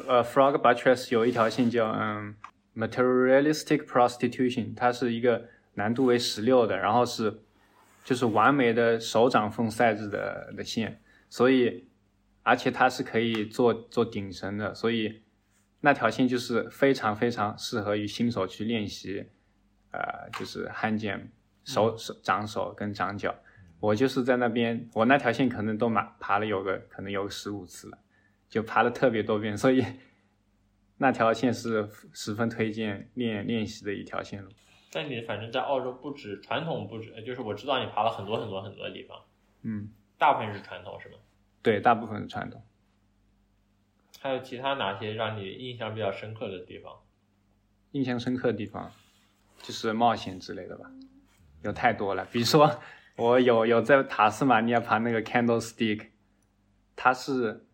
[0.05, 2.35] 呃，Frog Buttress 有一条线叫嗯
[2.75, 7.41] Materialistic Prostitution，它是一个难度为十六的，然后是
[8.03, 11.87] 就是完美的手掌缝赛制的的线，所以
[12.43, 15.23] 而且它是可以做做顶绳的，所以
[15.81, 19.25] 那条线就是非常非常适合于新手去练习，
[19.91, 21.31] 呃，就是 hand 剑
[21.63, 23.33] 手手掌手跟掌脚。
[23.79, 27.97] 我就是在那边，我那条线可能都爬爬了有个可能有个十五次了。
[28.49, 29.83] 就爬了特别多遍，所以
[30.97, 34.49] 那条线是十分推荐练练习的一条线路。
[34.91, 39.17] 但你反正在澳洲不止传统不止，就是我知道你爬了很多很多很多的地方，
[39.61, 41.17] 嗯，大部分是传统是吗？
[41.61, 42.63] 对，大部分是传统。
[44.19, 46.93] 还有其他哪些让你印象比较深刻的地方？
[47.91, 48.91] 印象深刻的地方
[49.61, 50.89] 就是冒险之类的吧，
[51.63, 52.25] 有太多了。
[52.31, 52.79] 比如说，
[53.17, 56.07] 我有有在塔斯马尼亚爬那个 Candlestick，
[56.95, 57.66] 它是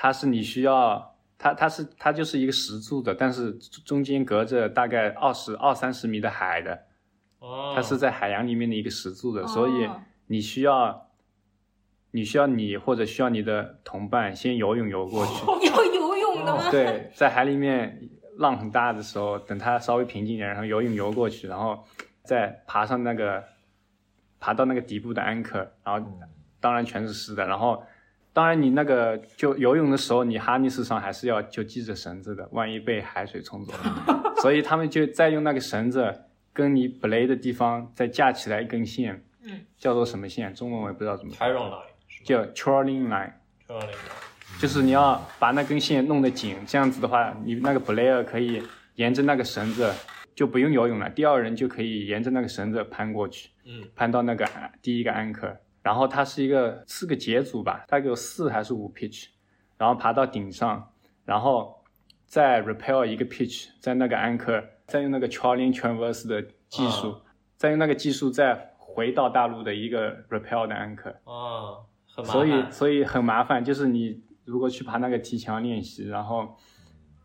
[0.00, 3.52] 它是你需要，它它是它就是一个石柱的，但是
[3.84, 6.84] 中间隔着大概二十二三十米的海的，
[7.40, 10.00] 哦，它是在海洋里面的一个石柱的，所以哦。
[10.30, 11.08] 你需要，
[12.10, 16.68] 你需要你或者需要你的同伴先游泳游过去，要游泳的吗？
[16.70, 21.82] 对，在海里面浪很大的时候，等它稍微平静一点，然后游泳游过去，然后
[22.22, 23.42] 再爬上那个，
[24.38, 26.06] 爬到那个底部的安可，然后
[26.60, 27.82] 当然全是湿的，然后
[28.32, 40.54] 当然你那个就游泳的时候，你哈尼斯上还是要就系着绳子的，万一被海水冲走了， 所以他们就再用那个绳子跟你 belay 的地方再架起来一根线，嗯，叫做什么线？
[40.54, 41.32] 中文我也不知道怎么。
[42.24, 43.32] 叫 trolling line。
[43.66, 48.62] Tyron line 就是你要把那根线弄得紧，这样子的话，你那个 player 可以
[48.94, 49.92] 沿着那个绳子
[50.34, 54.48] 就不用游泳了，第二人就可以沿着那个绳子攀过去，嗯，攀到那个
[54.82, 55.54] 第一个 anchor，
[55.88, 59.28] 然后它是一个四个节组吧，大概有四还是五 pitch，
[59.78, 60.86] 然后爬到顶上，
[61.24, 61.82] 然后
[62.26, 67.22] 再 repel 一个 pitch，在那个 anchor，再用那个 trolling traverse 的技术，啊
[67.56, 71.14] 再用那个技术再回到大陆的一个 repel 的 anchor。
[71.24, 76.54] 哦，很麻所以，所以很麻烦，就是你如果去爬那个梯墙练习，然后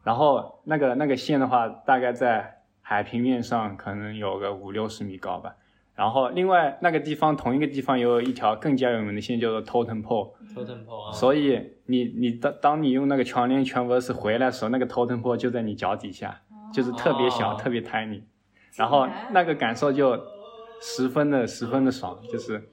[0.05, 5.53] 然后那个那个线的话，大概在海平面上可能有个五六十米高吧。
[5.95, 10.33] 然后另外那个地方同一个地方有一条更加有名的线，叫做 Totem Pole。
[10.53, 16.41] totem pole 啊，所以你你当当你用那个全链全 verse 回来的时候，那个 Totem Pole 就在你脚底下，
[16.73, 17.59] 就是特别小、哦。
[17.59, 18.23] 特别 tiny，
[18.75, 20.19] 然后那个感受就
[20.81, 22.71] 十分的十分的爽，就是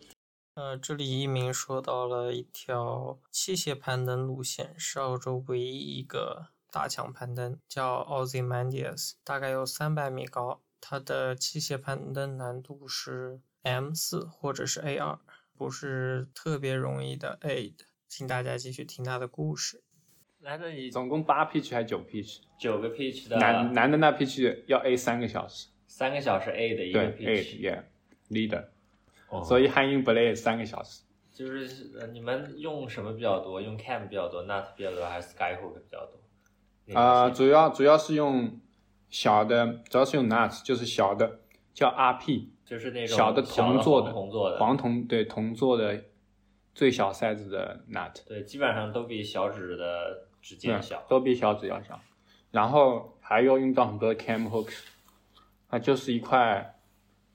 [0.54, 10.60] 呃，这里一鸣说到了一条器械攀登路线，是澳洲唯一一个大墙攀登，叫 Ozymandias，大概有三百米高。
[10.80, 15.18] 它的器械攀登难度是 M 四或者是 A 二，
[15.56, 17.84] 不是特别容易的 A 的。
[18.08, 19.82] 请大家继续听他的故事。
[20.40, 22.38] 来，的你总共八 pitch 还是九 pitch？
[22.58, 27.84] 九个 pitch 的男男的那 pitch 要 A 三个小时，三个小时 A 的一个 pitch，yeah
[28.30, 28.64] leader，、
[29.28, 31.02] 哦所以 hang in belay 三个小时。
[31.32, 33.60] 就是呃你们用什么比较多？
[33.62, 36.98] 用 cam 比较多，nut 比较多，还是 skyhook 比较多？
[36.98, 38.60] 啊、主要主要是用
[39.10, 41.40] 小的，主要是用 nuts，就是小的
[41.74, 46.04] 叫 RP，就是那种小的铜做的，铜做的，黄铜对铜做的
[46.74, 51.04] 最小 size 的 nut，对，基本上都比小指的指对尖小。
[51.08, 52.00] 都比小指要小。
[52.52, 54.80] 然后还要用到很多的 cam hooks，
[55.68, 56.76] 它就是一块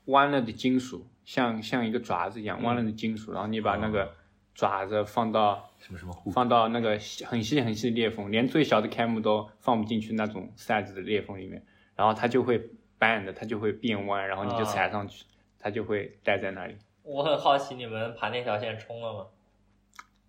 [0.05, 4.13] 弯了的金属，像像一个爪子一样弯了的金属，然后你把那个
[4.55, 11.61] 爪子放到什么什么护放到那个细很细很细的裂缝，连最小的 cam 都放不进去那种 size 的裂缝里面，
[11.95, 12.57] 然后它就会
[12.97, 15.25] bend，它就会变弯，然后你就啊踩上去，
[15.59, 16.75] 它就会待在那里。
[17.03, 19.25] 我很好奇，你们爬那条线冲了吗？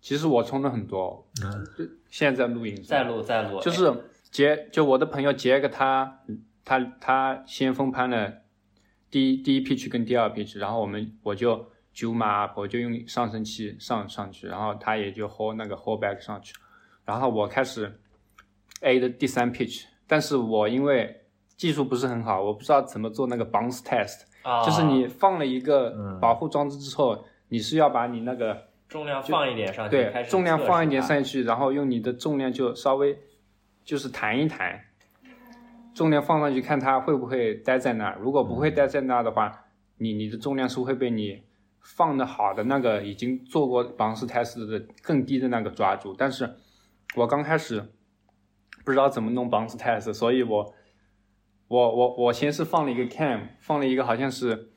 [0.01, 1.65] 其实我冲了很多，嗯。
[1.77, 3.91] 就现在在录影，在录在录，就是
[4.29, 6.19] 杰，就我的朋友杰克他
[6.65, 8.41] 他他先锋攀了
[9.09, 16.53] 第一第一 pitch 跟第二 pitch，然后我们我就 zoom up，我就用上升器上上去，然后他也就 hold 那个 hold back 上去，
[17.03, 17.91] 然后我开始
[18.81, 21.23] A 的第三 pitch，但是我因为
[21.55, 26.19] 技术不是很好，我不知道怎么做那个 bounce test，、啊，就是你放了一个嗯。
[26.19, 33.17] 保护装置之后，你是要把你那个重量放一点上去，对，重量放一点上去，然后用你的重量就稍微
[33.83, 34.79] 就是弹一弹，
[35.95, 38.19] 重量放上去看它会不会待在那儿。
[38.21, 39.65] 如果不会待在那儿的话，
[39.97, 41.41] 你你的重量是会被你
[41.95, 46.13] 放的好的那个已经做过绑式 test 的更低的那个抓住。
[46.17, 46.55] 但是
[47.15, 47.93] 我刚开始
[48.83, 50.73] 不知道怎么弄绑式 test，所以我
[51.69, 54.71] 我我我先是放了一个 cam，放了一个好像是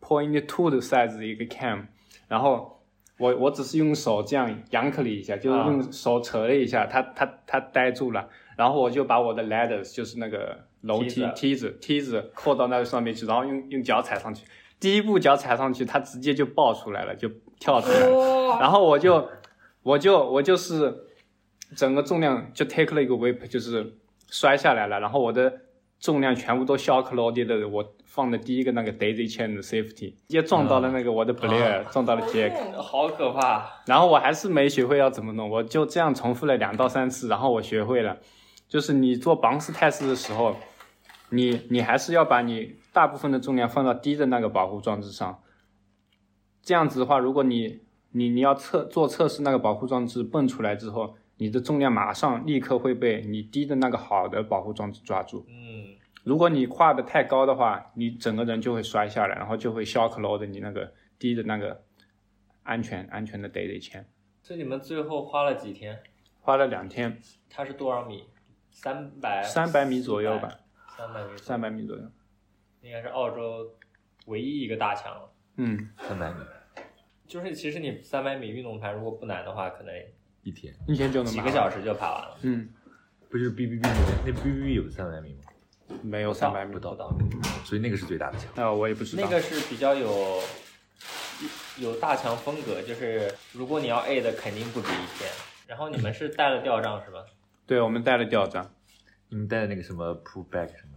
[0.00, 1.86] point two 的 size 的一个 cam，
[2.28, 2.84] 然后
[3.18, 14.44] 我我只是用手这样扬克了一下，就是用手扯了一下，它它它呆住了，然后我就把我的 ladders 就是那个楼梯梯子梯子梯子扣到那个上面去，然后用用脚踩上去，
[14.78, 19.28] 第一步脚踩上去，它直接就爆出来了，就跳出来了，然后我就
[19.82, 20.94] 我就我就是
[21.74, 23.94] 整个重量就 take 了一个 whip，就是
[24.30, 25.52] 摔下来了，然后我的
[25.98, 38.18] 重量全部都 shock loaded 的，我放的第一个那个 daisy chain 的 safety，直接撞到了那个我的 player，、撞到了 Jack，好可怕，然后我还是没学会要怎么弄，我就这样重复了两到三次，然后我学会了，
[38.68, 40.56] 就是你做 bounce test 的时候，
[41.30, 45.42] 你你还是要把你大部分的重量放到低的那个保护装置上，
[46.62, 47.82] 这样子的话，如果你
[48.12, 55.44] 你你要测做测试那个保护装置蹦出来之后，你的重量马上立刻会被你低的那个好的保护装置抓住。
[55.46, 61.82] 嗯，如果你跨的太高的话，你整个人就会摔下来，然后就会 shock load 你那个低的那个
[62.62, 64.04] 安全安全的 chain。
[64.40, 66.02] 所以你们最后花了几天？
[66.40, 68.24] 花了两天，它是多少米？
[68.70, 70.48] 三百三百米左右吧，
[70.96, 72.02] 三百米，三百米左右。
[72.86, 73.68] 应该是澳洲
[74.26, 75.28] 唯一一个大墙了。
[75.56, 76.36] 嗯，三百米
[77.26, 79.92] 就是其实你三百米运动盘如果不难的话，可能
[80.44, 81.32] 一天，一天就能。
[81.32, 82.38] 几个小时就爬完了。
[82.42, 82.68] 嗯，
[83.28, 83.90] 不就是 B B B 那
[84.24, 85.42] 那 B B B 有三百米吗？
[86.02, 86.78] 没有三百米不。
[86.78, 87.12] 到到。
[87.64, 88.48] 所以那个是最大的墙。
[88.54, 89.24] 那我也不知道。
[89.24, 90.40] 那个是比较有
[91.78, 95.28] 有大墙风格，就是如果你要 A 的，肯定不止一天。
[95.66, 97.24] 然后你们是带了吊杖是吧？
[97.66, 98.70] 对，我们带了吊杖，
[99.28, 100.95] 你们带的那个什么 pull back 什么的？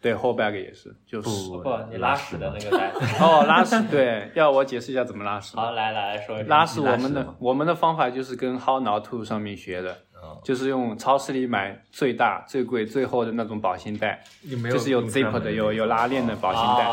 [0.00, 2.90] 对后 bag 也是，就是不不，你拉屎的那个带。
[3.20, 5.54] 哦拉屎，对，要我解释一下怎么拉屎。
[5.56, 6.48] 好，来来来说一下。
[6.48, 14.22] 拉屎我们的我们的方法就是跟 How Now To 上面学的，哦就是用超市里买最大、最贵、最厚的那种保鲜袋，
[14.70, 16.84] 就是有 zip 的，有有拉链的保鲜袋，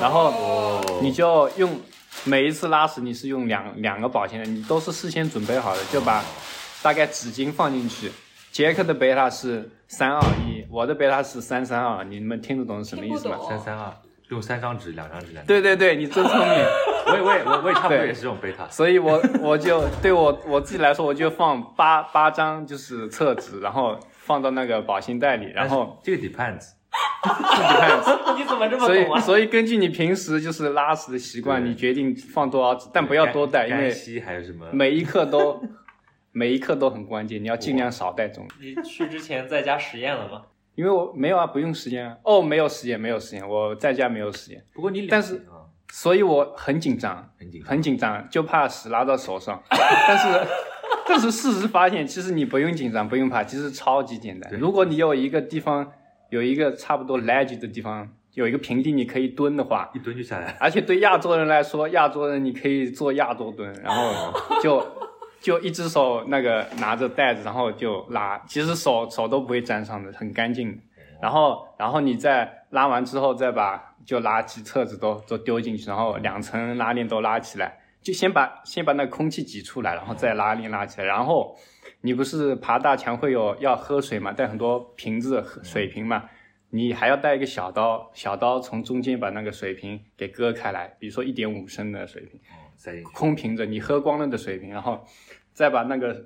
[0.00, 1.80] 然后哦你就用
[2.24, 6.24] 每一次拉屎你是用两两个保鲜袋，你都是事先准备好的，就把
[6.82, 8.10] 大概纸巾放进去。
[8.52, 13.90] 杰克的贝塔是三二一，我的贝塔是三三二，你们听得懂是什么意思吗三三二，
[14.28, 15.46] 用三张纸，两张纸，两张纸。
[15.46, 16.58] 对对对，你真聪明。
[17.08, 18.68] 我也我也我我也差不多也是这种贝塔。
[18.68, 28.36] 所以我我就对我我自己来说，我就放八八张就是厕纸，然后放到那个保鲜袋里，然后这个 depends，自己看。
[28.36, 29.20] 你怎么这么所以懂啊？
[29.20, 34.66] 所以根据你平时就是拉屎的习惯，你决定放多少纸，但不要多带，因为还有什么？
[34.72, 35.58] 每一克都
[36.32, 38.46] 每一刻都很关键，你要尽量少带重。
[38.60, 40.42] 你去之前在家实验了吗？
[40.74, 42.16] 因为我没有啊，不用实验啊。
[42.24, 49.62] 哦，没有实验，没有实验，我在家没有实验，不过你脸但是啊所以我很紧张，很紧张，很紧张，就怕屎拉到手上。
[49.70, 50.46] 但是，
[51.06, 54.50] 但是事实发现，其实你不用紧张，不用怕，其实超级简单。
[54.54, 55.92] 如果你有一个地方，
[56.30, 60.56] 有一个差不多 ledge 的地方，有一个平地你可以蹲的话，一蹲就下来。
[60.58, 64.32] 而且对亚洲人来说，亚洲人你可以做亚洲蹲，然后
[64.64, 64.82] 就
[65.42, 70.80] 就一只手那个拿着袋子，然后就拉，其实手手都不会沾上的，很干净。
[71.20, 81.56] 然后然后你再拉完之后，再把就垃圾册子都都丢进去，然后两层拉链都拉起来，就先把先把那空气挤出来，然后再拉链拉起来，然后
[82.00, 86.24] 你不是爬大墙会有要喝水嘛，带很多瓶子水瓶嘛，
[86.70, 92.40] 你还要带一个小刀，小刀从中间把那个水瓶给割开来，比如说一点五升的水瓶，
[92.82, 93.10] 塞进去。
[93.12, 95.00] 空瓶子你喝光了的水瓶，然后
[95.52, 96.24] 再把那个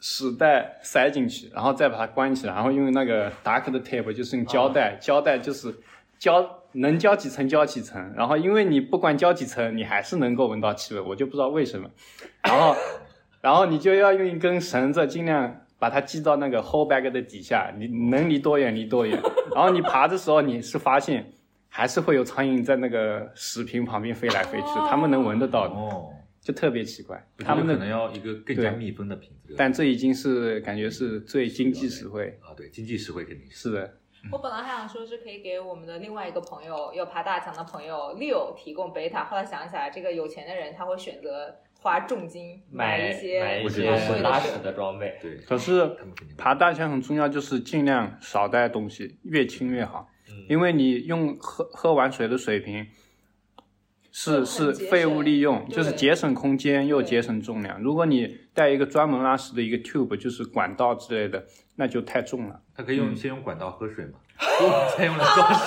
[0.00, 5.72] 屎袋塞进去，然后再把它关起来，然后用那个 duct tape 就是用胶带，胶带就是
[6.18, 11.88] 胶能胶几层胶几层，然后因为你不管胶几层，你还是能够闻到气味，我就不知道为什么，
[12.42, 12.74] 然后
[13.40, 15.58] 然后你就要用一根绳子尽量。
[15.82, 19.20] 把它系到那个 whole bag 的底下，你能离多远离多远。
[19.52, 21.32] 然后你爬的时候，你是发现
[21.74, 25.74] 还是会有苍蝇在那个食品旁边飞来飞去，它们能闻得到的。
[25.74, 27.26] 哦，就特别奇怪。
[27.38, 29.54] 他们，可能要一个更加密封的瓶子。
[29.56, 32.38] 但这已经是感觉是最经济实惠。
[32.42, 33.70] 啊，对，经济实惠肯定是。
[33.70, 33.94] 是的，
[34.30, 45.16] 我本来还想说是可以给我们的另外一个朋友，要爬大墙的朋友 Leo 提供贝塔，后来想起来，这个有钱的人他会选择花重金买一些买一我觉得是些拉屎的装备。
[45.22, 45.96] 对，可是
[46.36, 50.06] 爬大墙很重要，就是尽量少带东西，越轻越好。
[50.32, 52.86] 嗯因为你用喝喝完水的水瓶
[54.10, 57.80] 是是废物利用，就是节省空间又节省重量。
[57.80, 62.60] 如果你带一个专门拉屎的一个 tube，就是管道之类的，那就太重了。
[62.76, 64.18] 他可以用先用管道喝水嘛，
[64.98, 65.60] 再用来装 屎。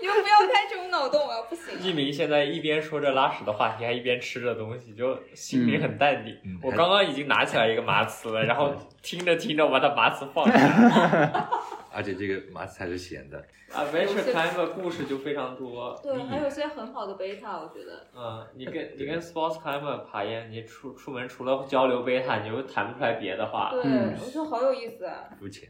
[0.00, 1.78] 你们不要开这种脑洞啊，不行。
[1.82, 6.34] 一鸣现在一边说着拉屎的话题，还一边吃着东西，就心里很淡定。
[6.44, 11.50] 嗯我刚刚已经拿起来一个麻糍了，然后 听着听着我把它麻糍放下。
[11.96, 13.38] 而且这个麻糍还是咸的。
[13.72, 15.98] 啊，Venture Climb 故事就非常多。
[16.02, 18.06] 对，还有些很好的 beta，，我觉得。
[18.14, 23.70] 嗯，你跟你跟 Sports Climber 爬岩，你出出门除了交流 beta，，你又谈不出来别的话。
[23.72, 25.24] 对，嗯我觉得好有意思啊。
[25.38, 25.68] 肤浅，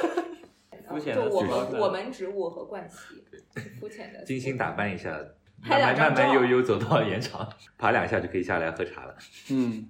[0.88, 3.22] 肤浅就我的举报们我们植物和冠希，
[3.78, 4.24] 肤浅的。
[4.24, 5.10] 精心打扮一下，
[5.62, 9.14] 拍慢两张照慢慢慢悠悠走到岩场，爬两下就可以下来喝茶了。
[9.52, 9.88] 嗯，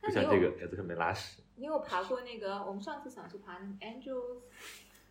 [0.00, 1.42] 不像这个要在上面拉屎。
[1.58, 2.62] 你有爬过那个？
[2.64, 4.42] 我们上次想去爬那个 Angels，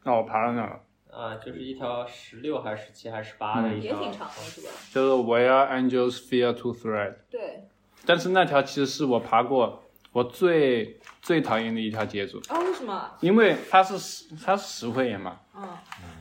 [0.04, 0.80] 那我爬到那了，
[1.12, 4.70] 啊，就是一条十六还是十七还是十八的嗯也一条，挺长的，是吧？
[4.94, 7.16] 就是 Where Angels Fear to Thread。
[7.30, 7.68] 对。
[8.06, 9.84] 但是那条其实是我爬过
[10.14, 13.12] 我最最讨厌的一条街组，哦，为什么？
[13.20, 15.68] 因为它是石它是石灰岩嘛，嗯，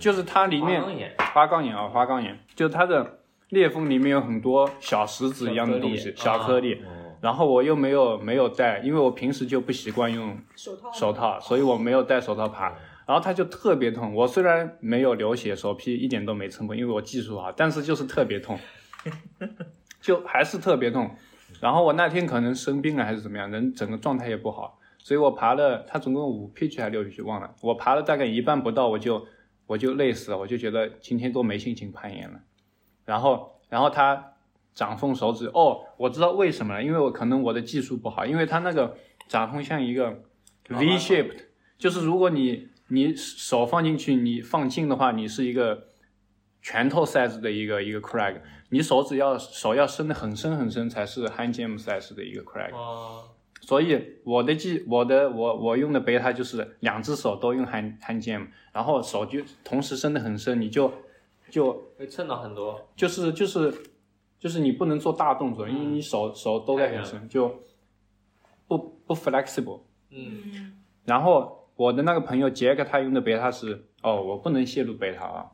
[0.00, 3.20] 就是它里面花岗岩花岗岩啊，花岗岩，就它的
[3.50, 6.84] 裂缝里面有很多小石子一样的东西，小颗粒小颗粒。
[6.84, 10.92] 哦，然后我又没有没有戴，因为我平时就不习惯用手套。
[10.92, 11.12] 手。
[11.12, 12.72] 套，所以我没有戴手套爬。
[13.04, 18.56] 然后它就特别痛，我虽然没有流血，手皮一点都没撑破，因为我技术好，但是就是特别痛，
[20.00, 21.10] 就还是特别痛。
[21.60, 29.26] 然后我那天可能生病了还是怎么样，人整个状态也不好，所以我爬了，它总共五 pitch 还是六 pitch 忘了，我爬了大概一半不到，我就
[29.66, 32.38] 我就累死了，我就觉得今天都没心情攀岩了。
[33.04, 34.34] 然后然后它
[34.76, 38.94] 掌缝手指，哦，我知道为什么了，因为我可能我的技术不好，因为它那个
[39.26, 40.22] 掌缝像一个
[40.68, 41.46] V shaped，
[41.78, 45.88] 就是如果你你手放进去，你放近的话，你是一个
[46.60, 52.74] 拳头 size 的一个一个 crack，你手指要手要伸的很深很深才是 hand jam size 的一个 crag。
[52.74, 53.24] 哦，
[53.62, 60.92] 所以我的技，我的我我用的贝塔就是两只手都用 hand hand jam，然后手就同时伸的很深，你就
[61.48, 62.88] 就会蹭到很多。
[62.94, 63.72] 就是就是
[64.38, 67.62] 就是你不能做大动作，因为你手手都在很深，就
[68.68, 69.80] 不不 flexible。
[70.10, 70.72] 嗯，
[71.04, 75.50] 然后我的那个朋友杰克他用的贝塔是，哦，我不能泄露贝塔啊，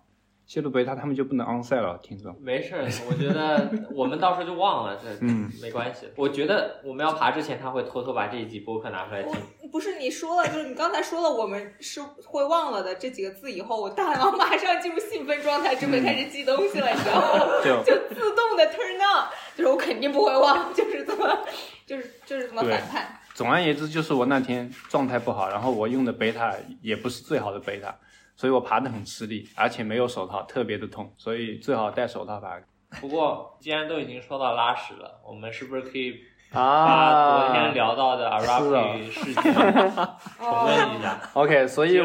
[0.53, 2.37] 泄露贝塔他们就不能 on 赛了，听众。
[2.39, 2.75] 没事，
[3.09, 6.07] 我觉得 我们到时候就忘了，这嗯没关系。
[6.15, 9.33] 我觉得我们要爬之前，他会偷偷把这一集播客拿出来听。
[9.71, 17.47] 不是你说了，就是你刚才说了，我们是会忘了的这几个字以后，我大脑马上进入兴奋状态，准备开始记东西了，你知道吗？
[17.65, 21.39] 就就自动的 turn on，就是我肯定不会忘，就是这么，
[21.87, 23.19] 就是就是这么反叛。
[23.33, 27.97] 总而言之，就是我那天状态不好，然后我用的贝塔也不是最好的贝塔，
[28.37, 32.59] 所以我爬得很吃力，而且没有手套，特别的痛，所以最好戴手套爬。
[33.01, 36.15] 不过既然都已经说到拉屎了，我们是不是可以
[36.53, 39.43] 把啊昨天聊到的是 Arapi 事件
[40.39, 42.01] 重温一下， OK，所以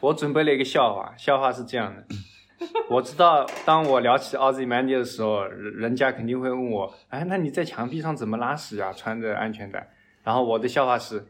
[0.00, 2.04] 我准备了一个笑话，笑话是这样的。
[2.88, 8.90] 我知道，当我聊起 Ozymandias 的时候，人人家肯定会问我，哎，那你在墙壁上怎么拉屎啊？
[8.92, 9.88] 穿着安全带。
[10.24, 11.24] 然后我的笑话是，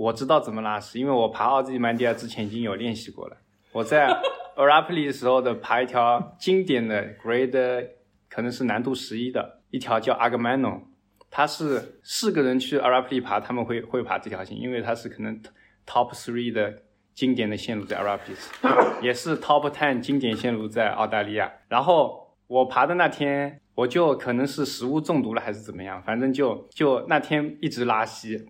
[0.00, 3.36] 我知道怎么拉屎，因为我爬 Ozymandias 之前已经有练习过了。
[3.70, 4.08] 我在
[4.56, 7.88] Arapli 的时候的爬一条经典的 Grade，
[8.30, 10.84] 可能是难度十一的一条叫 Agamemnon，
[11.30, 15.38] 它是四个人去 Arapli 爬，他们会会爬这条线，因为它是可能
[15.86, 16.78] Top three 的
[17.12, 18.48] 经典的线路在 Arapis，
[19.04, 21.52] 也是 Top ten 经典线路在澳大利亚。
[21.68, 28.48] 然后我爬的那天，我就可能是食物中毒了还是怎么样，反正就就那天一直拉稀。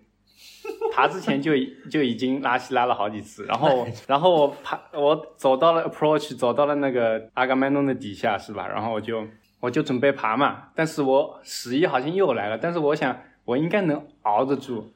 [0.92, 1.52] 爬之前就
[1.90, 8.66] 就已经拉稀拉了好几次，然后然后我爬我走到了 approach，走到了那个阿伽曼农的底下是吧？
[8.68, 9.24] 然后我就
[9.60, 14.92] 我就准备爬嘛，但是我屎意好像又来了，但是我想我应该能熬得住，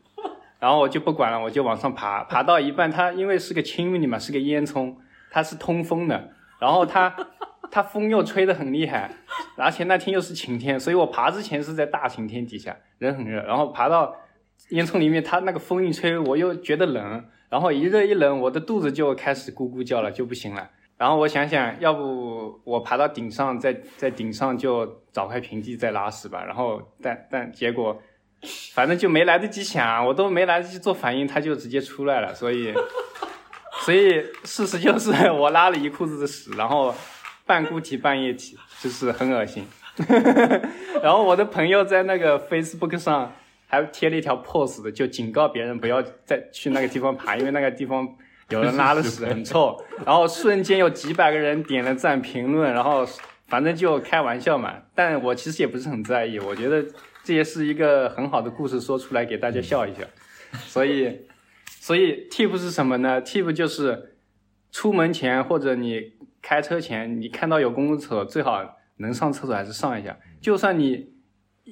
[0.58, 4.94] 然后我就不管了，我就往上爬，爬到一半，它因为是个青云里嘛，是个烟囱，
[5.30, 7.14] 它是通风的，然后它
[7.70, 9.10] 它风又吹得很厉害，
[9.56, 14.14] 而且那天又是晴天，所以我爬之前是在大晴天底下，人很热，然后爬到
[14.70, 20.70] 烟囱里面，它那个风一吹，我又觉得冷，然后一热一冷，我的肚子就开始咕咕叫了，就不行了。
[20.96, 26.44] 然后我想想，要不我爬到顶上，在在顶上就找块平地再拉屎吧。
[26.44, 28.00] 然后但但结果，
[28.72, 32.32] 反正就没来得及想，我都没来得及做反应，它就直接出来了。
[32.32, 32.72] 所以
[33.84, 36.94] 所以事实就是我拉了一裤子的屎，然后
[37.44, 39.66] 半固体半液体，就是很恶心。
[41.02, 43.32] 然后我的朋友在那个 Facebook 上
[43.74, 48.08] 还贴了一条 pose 的，就警告别人不要再去那个地方爬，因为那个地方
[48.50, 49.76] 有人拉了屎很臭。
[50.06, 53.06] 然后瞬间有几百个人点了赞评论，然后
[53.46, 54.74] 反正就开玩笑嘛。
[54.94, 56.84] 但我其实也不是很在意，我觉得
[57.22, 60.02] 这也是一个很好的故事说出来给大家笑一笑。
[60.66, 61.26] 所以，
[61.66, 64.16] 所以 tip 是什么呢？tip 就是
[64.70, 70.16] 出门前或者你开车前，你看到有公共厕所，最好能上厕所还是上一下。
[70.40, 71.13] 就算你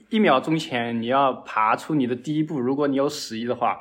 [0.09, 3.79] 一秒钟前你要爬出你的第一步，如果你有屎意的话，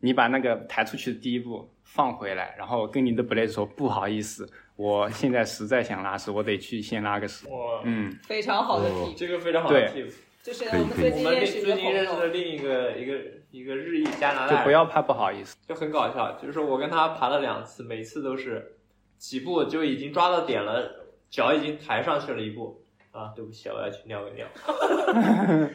[0.00, 7.46] 你把那个抬出去的第一步放回来，然后跟你的 blade 说不好意思，我现在实在想拉屎，我得去先拉个屎。
[7.48, 10.12] 哇，嗯，非常好的哦 tip，这个非常好的 tip。
[10.42, 13.18] 就是我们最我们近认识最近认识的，另一个一个
[13.50, 15.56] 一个日裔加拿大人，就不要怕不好意思。
[15.66, 18.76] 就很搞笑，就是我跟他爬了两次，每次都是
[19.18, 22.80] 几步就已经抓到点了，脚已经抬上去了一步。
[23.16, 24.46] 啊，对不起，我要去尿个尿。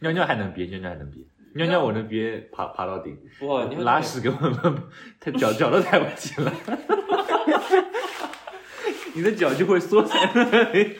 [0.00, 4.78] 尿尿还能憋，尿尿还能憋，尿尿我能憋爬爬到顶，哇，你会拉屎根本不，
[5.18, 6.52] 他脚 脚都抬不起来，
[9.14, 10.96] 你的脚就会缩在那里，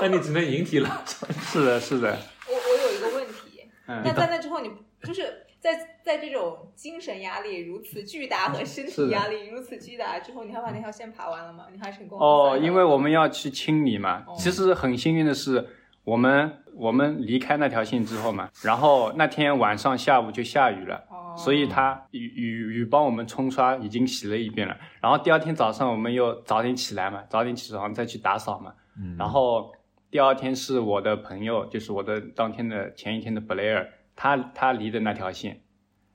[0.00, 1.30] 那你只能引体拉上。
[1.32, 4.70] 是的，是的，我我有一个问题，嗯那在那之后你
[5.04, 11.64] 就是在在这种精神压力如此巨大和身体压力如此巨大之后，你还把那条线爬完了吗？
[11.72, 14.34] 你还成功哦，因为我们要去清理嘛哦。
[14.36, 15.66] 其实很幸运的是，
[16.04, 20.96] 我们我们离开那条线之后嘛，然后那天晚上下午就下雨了。
[21.08, 24.76] 哦所以它雨雨雨帮我们冲刷，已经洗了一遍了。
[25.00, 28.72] 然后第二天早上我们又早点起来嘛，早点起床再去打扫嘛。
[28.96, 29.72] 嗯然后
[30.12, 33.84] 第二天是我的朋友，就是我的当天的前一天的 Blair，
[34.16, 35.60] 他他离的那条线，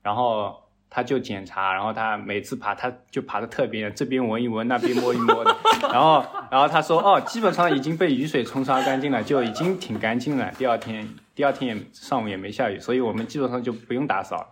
[0.02, 0.56] 然后
[0.90, 5.56] 他就检查，然后他每次爬他就爬的特别，这边闻一闻，那边摸一摸的，
[5.92, 10.52] 然后然后他说哦，基本上已经被雨水冲刷干净了，就已经挺干净了。
[10.58, 14.48] 第二天第二天也上午也没下雨，所以我们基本上就不用打扫了。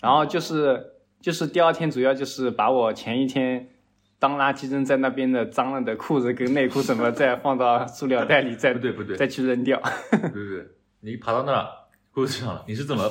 [0.00, 3.68] 然后就是就是第二天主要就是把我前一天
[4.18, 9.80] 当垃圾扔在那边的脏了的裤子跟内裤什么再放到塑料袋里，再不对不对再去扔掉。
[10.10, 10.66] 对对对，
[11.00, 11.66] 你爬到那儿
[12.18, 13.08] 裤子上了，你是怎么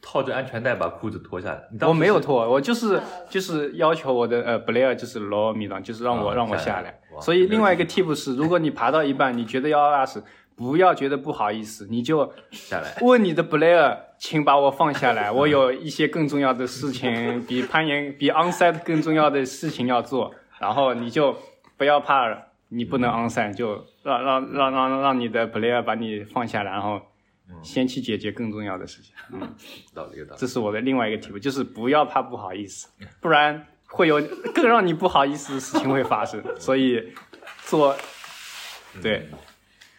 [0.00, 1.60] 套着安全带把裤子脱下来？
[1.72, 7.00] 你当我没有脱，我就是就是要求我的呃 Blair 就是 lower me down，就是让我、啊让我下来下来。
[7.20, 10.22] 所以另外一个 tip 是，如果你爬到一半，你觉得要拉屎，
[10.54, 12.96] 不要觉得不好意思，你就下来。
[13.00, 21.34] 问你的 Blair，请把我放下来，我有一些更重要的事情，比攀岩比 onsite 更重要的事情要做，然后你就
[21.76, 22.26] 不要怕
[22.68, 27.00] 你不能 onsite，就让让让让让你的 Blair 把你放下来，然后
[27.62, 29.12] 先去解决更重要的事情。
[29.32, 29.40] 嗯
[29.94, 30.46] 道理有道理这。
[30.46, 32.88] 是我的另外一个体会，就是不要怕不好意思，
[33.20, 34.20] 不然会有
[34.54, 36.42] 更让你不好意思的事情会发生。
[36.58, 37.12] 所以
[37.66, 37.96] 做，
[39.02, 39.28] 对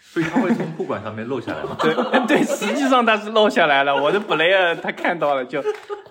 [0.02, 1.76] 所以它会从裤管上面漏下来吗？
[1.82, 1.94] 对
[2.26, 3.96] 对，实际上它是漏下来了。
[3.96, 5.62] 我的 Blair 他看到了，就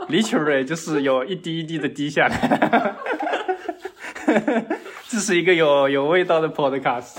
[0.08, 2.94] literally 就是有一滴一滴的滴下来。
[5.08, 7.16] 这是一个有有味道的 podcast。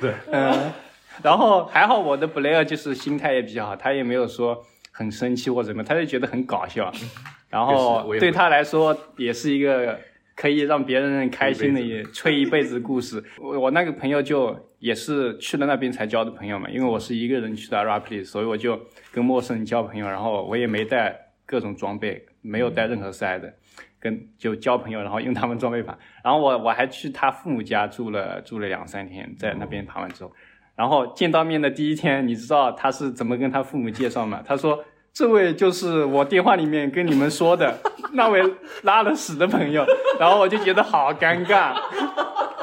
[0.00, 0.72] 对，嗯，
[1.24, 4.60] 然后还好我的 Blair 就是心态也比较好，他也没有说
[4.90, 6.92] 很生气或怎么，他就觉得很搞笑，
[7.48, 9.98] 然后对他来说也是一个
[10.34, 13.22] 可以让别人开心的也吹一辈子故事。
[13.38, 18.80] 我我那个朋友就也是去了那边才交的朋友嘛，因为我是一个人去的 Rapid，所以我就
[19.12, 23.52] 跟陌生人交朋友，然后我也没带各种装备，没有带任何塞的。
[24.02, 25.94] 跟就交朋友，然后用他们装备爬，
[26.24, 30.32] 然后我我还去他父母家住了住了两三天，在那边爬完之后，
[30.76, 34.42] 然后见到面的第一天，你知道他是怎么跟他父母介绍吗？
[34.46, 37.78] 他说：“这位就是我电话里面跟你们说的
[38.14, 38.42] 那位
[38.82, 39.84] 拉了屎的朋友。”
[40.18, 41.74] 然后我就觉得好尴尬，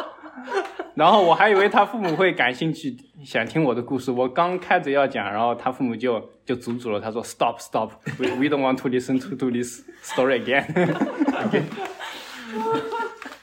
[0.95, 4.11] 然后我还以为他父母会感兴趣，想听我的故事。
[4.11, 10.65] 我刚开着要讲，然后他父母就就阻止了，他说：“Stop, stop, we we don't want to listen to to this story again。”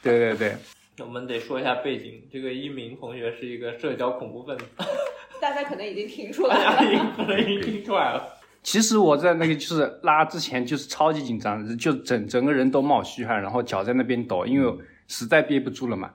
[0.03, 0.57] 对对对，
[1.01, 4.65] 我们得说一下背景，这个一鸣同学是一个社交恐怖分子，
[5.43, 7.01] 大家可能已经听出来大家已了。
[7.01, 8.25] 经可能已经听出来了。
[8.63, 14.73] 其实我在那个就是拉之前就是超级紧张，就整整个人都冒虚汗，然后脚在那边抖，因为
[15.09, 16.13] 实在憋不住了嘛。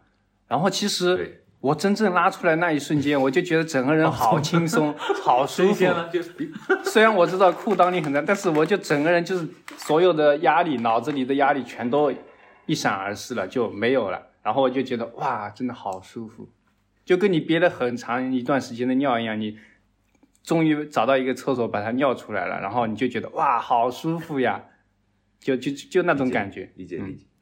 [0.48, 5.86] 然后其实，我真正拉出来那一瞬间，我就觉得整个人好轻松， 好舒服。
[6.86, 9.46] 虽然我知道裤裆里很脏，但是我就整个人就是
[9.78, 12.12] 所有的压力，脑子里的压力全都
[12.66, 14.20] 一闪而逝了，就没有了。
[14.44, 16.50] 然后我就觉得哇，真的好舒服，
[17.06, 19.58] 就跟你憋了很长一段时间的尿一样，你
[20.44, 24.64] 终于找到一个厕所把它尿出来了，然后你就觉得哇，好舒服呀，
[25.40, 26.64] 就就就那种感觉。
[26.64, 27.26] 嗯理解理解。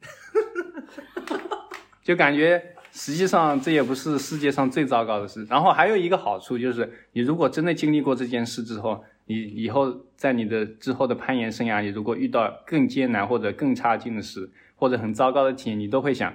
[2.02, 5.44] 就感觉实际上这也不是世界上最糟糕的事。
[5.44, 16.34] 然后还有一个好处就是，你如果真的经历过这件事之后，你以后在你的之后的攀岩生涯里，如果遇到更艰难或者更差劲的事，或者很糟糕的体验，你都会想，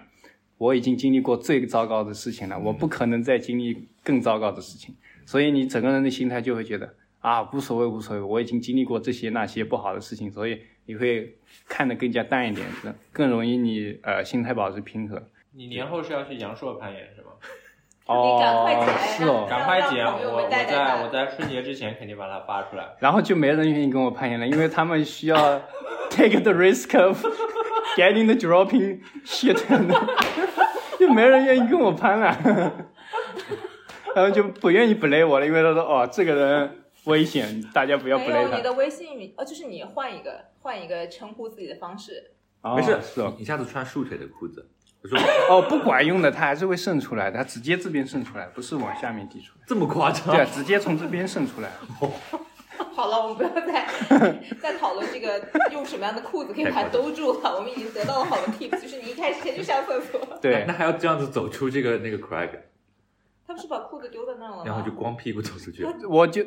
[0.57, 4.95] 我已经经历过最糟糕的事情了，我不可能再经历更糟糕的事情。
[5.25, 11.35] 所以你整个人的心态就会觉得啊，无所谓无所谓，我已经经历过这些那些不好的事情，所以你会
[11.67, 15.21] 看得更加淡一点，更更容易你呃心态保持平和。
[15.53, 17.31] 你年后是要去阳朔攀岩是吗？
[18.05, 22.83] 你赶快哦剪，是哦，赶快剪，我我在我在春节之前肯定把它发出来。
[22.99, 25.61] 然后就没人愿意跟我攀岩了，因为他们需要
[26.11, 27.23] take the risk of
[27.95, 29.57] getting the dropping shit，
[30.99, 32.37] 就没人愿意跟我攀了，
[34.15, 38.41] 然后就不愿意 play 我了，因为他说哦这个人危险，大家不要没 play 他。
[38.41, 42.31] 有你的微信语，呃，就是你换一个换一个称呼自己的方式。
[42.61, 44.69] 哦没事，是哦，你下次穿束腿的裤子。
[45.03, 45.19] 我 说
[45.49, 49.65] 哦不管用的，它还是会渗出来的，它直接这边渗出来，不是往下面滴出来。
[49.67, 50.27] 这么夸张？
[50.33, 51.69] 对啊，直接从这边渗出来。
[52.93, 53.88] 好了，我们不要再
[54.61, 57.55] 再讨论这个用什么样的裤子可以把它兜住了。
[57.55, 60.19] 我们已经得到了好的 tips，就是你一开始先去上厕所。
[60.41, 62.49] 对那，还要这样子走出这个那个 crag，
[63.47, 64.63] 他不是把裤子丢在那了吗？
[64.65, 65.86] 然后就光屁股走出去。
[66.07, 66.43] 我就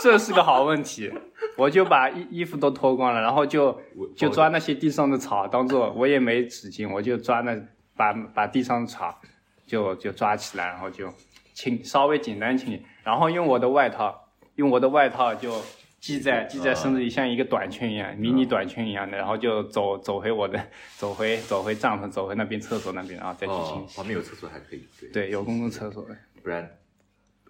[0.00, 1.12] 这是个好问题，
[1.56, 3.78] 我就把衣衣服都脱光了，然后就
[4.16, 7.56] 就抓那些地上的草当做我也没纸巾，我就抓那
[7.96, 9.20] 把把地上的草
[9.66, 11.12] 就就抓起来，然后就
[11.52, 14.25] 清稍微简单清理，然后用我的外套
[14.56, 15.52] 用我的外套就
[16.00, 20.60] 系在系在身子里，像一个短裙一样，迷你短裙一样的，然后就走走回我的
[20.96, 23.96] 走回走回帐篷，走回那边厕所那边，然后再去清哦，洗。
[23.96, 26.68] 旁边有厕所还可以，对，对，有公共厕所的，不然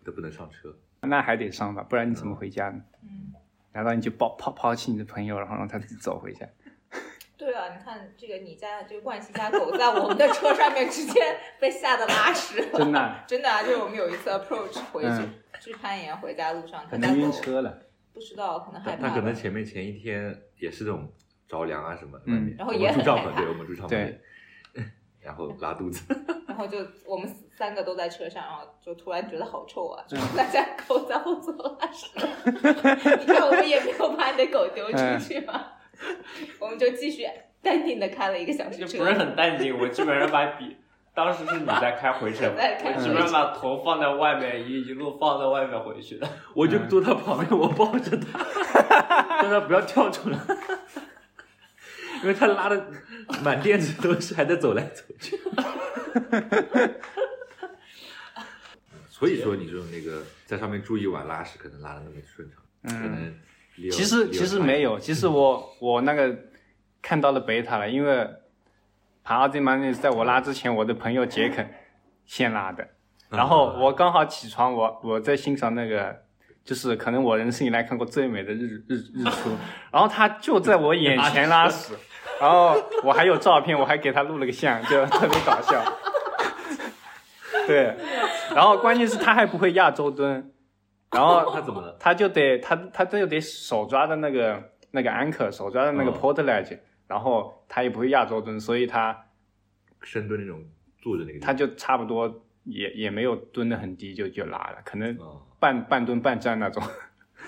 [0.05, 0.75] 都不能上车。
[1.01, 2.81] 那还得上吧，不然你怎么回家呢？
[3.03, 3.33] 嗯，
[3.73, 6.47] 难道你就抛抛抛弃你的朋友，然后让他自己走回家？
[7.37, 11.21] 对啊，你看这个你家这个冠希家狗在我们的车上面直接
[11.61, 13.63] 被吓得拉屎了，真的啊 真的啊！
[13.63, 17.79] 就是我们有一次 approach 回去、嗯去攀岩回家路上，可能晕车了。
[18.13, 21.11] 不知道可能害怕吧，他可能前面前一天也是这种
[21.49, 24.21] 着凉啊什么，嗯外面然后也们住帐篷，很害怕对，我们住帐篷对，
[25.19, 26.03] 然后拉肚子，
[26.47, 27.27] 然后就我们
[27.57, 30.05] 三个都在车上，然后就突然觉得好臭啊！
[30.09, 30.17] 就
[30.53, 32.11] 家狗在后座拉屎，
[32.45, 35.73] 你看我们也没有把你的狗丢出去嘛，
[36.61, 37.27] 我们就继续
[37.63, 40.77] 淡定的开了一个小时车，就不是很淡定，我基本上把笔，
[41.15, 46.29] 当时是你在开回程， 我基本上把头放在外面，一一路放在外面回去的。
[46.55, 50.39] 我就坐他旁边，我抱着他，让他不要跳出来，
[52.23, 52.87] 因为他拉的
[53.43, 55.39] 满垫子都是，还在走来走去。
[59.09, 63.35] 所以说，你说那个在上面住一晚拉屎，可能拉的那么顺畅，可能
[63.91, 66.37] 其实其实没有，其实我我那个
[67.01, 68.29] 看到了贝塔了，因为
[69.23, 71.69] 爬奥兹曼那是在我拉之前，我的朋友杰肯
[72.25, 72.89] 先拉的，
[73.31, 76.25] 然后我刚好起床，我我在欣赏那个。
[76.67, 79.51] 就是可能我人生以来看过最美的日日日出，
[79.93, 81.95] 然后他就在我眼前拉屎，
[82.41, 82.75] 然后
[83.05, 85.81] 我还有照片，我还给他录了个像，就 特别搞笑。
[87.69, 87.95] 对，
[88.53, 90.51] 然后关键是他还不会亚洲蹲，
[91.17, 91.97] 然后他怎么了？
[92.01, 99.27] 他就得他他这就得手抓的那个那个 anchor，手抓的那个哦 port ledge，、然后他也不会亚洲蹲，所以他
[100.03, 100.63] 深蹲那种
[101.01, 106.83] 坐着那个，他就差不多也也没有蹲的很低就就拉了，可能哦，半半蹲半站那种，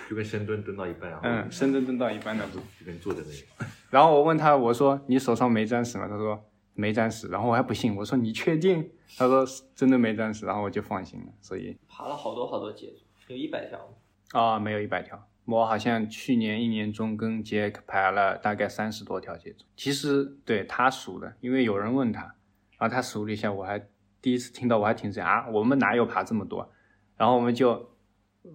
[0.08, 2.62] 就跟深蹲蹲到一半，然后嗯，深蹲蹲到一半那种。
[2.80, 3.26] 就跟坐着那
[3.64, 6.06] 个， 然后我问他，我说你手上没沾屎吗？
[6.08, 6.42] 他说
[6.74, 8.90] 没沾屎，然后我还不信，我说你确定？
[9.16, 9.44] 他说
[9.74, 11.26] 真的没沾屎，然后我就放心了。
[11.40, 13.94] 所以爬了好多好多节组，有一百条吗？
[14.32, 19.64] 啊、没有一百条，我好像去年一年中跟杰克排了大概三十多条节奏。
[19.76, 22.22] 其实对他数的，因为有人问他，
[22.78, 23.78] 然后他数了一下，我还
[24.20, 26.70] 第一次听到，我还挺惊讶啊，我们哪有爬这么多？
[27.16, 27.90] 然后我们就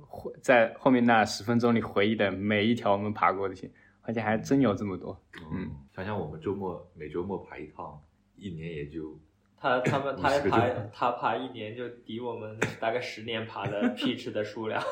[0.08, 3.72] 回在后面那十分钟里回忆的每一条我们爬过的线，
[4.02, 5.20] 而且还真有这么多。
[5.52, 8.02] 嗯，想想我们周末每周末爬一趟，
[8.36, 9.20] 一年也就
[9.64, 14.84] 他他们他50个爬他爬一年就抵我们大概十年爬的 pitch 的数量。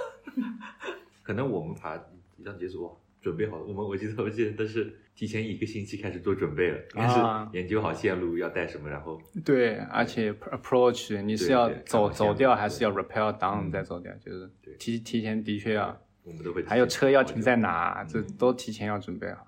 [1.22, 1.98] 可能我们爬
[2.38, 3.64] 一趟结束，准备好了。
[3.66, 14.10] 我们我记得我记得都是提前一个星期开始做准备了，应该啊是研究好线路要带什么，然后对，而且 approach 你是要走走掉还是要 rappel down 嗯再走掉？
[14.26, 14.50] 就是
[14.80, 16.64] 提提前的确要，我们都会。
[16.64, 17.58] 还有车要停在？
[17.58, 19.46] 哪，这嗯都提前要准备好。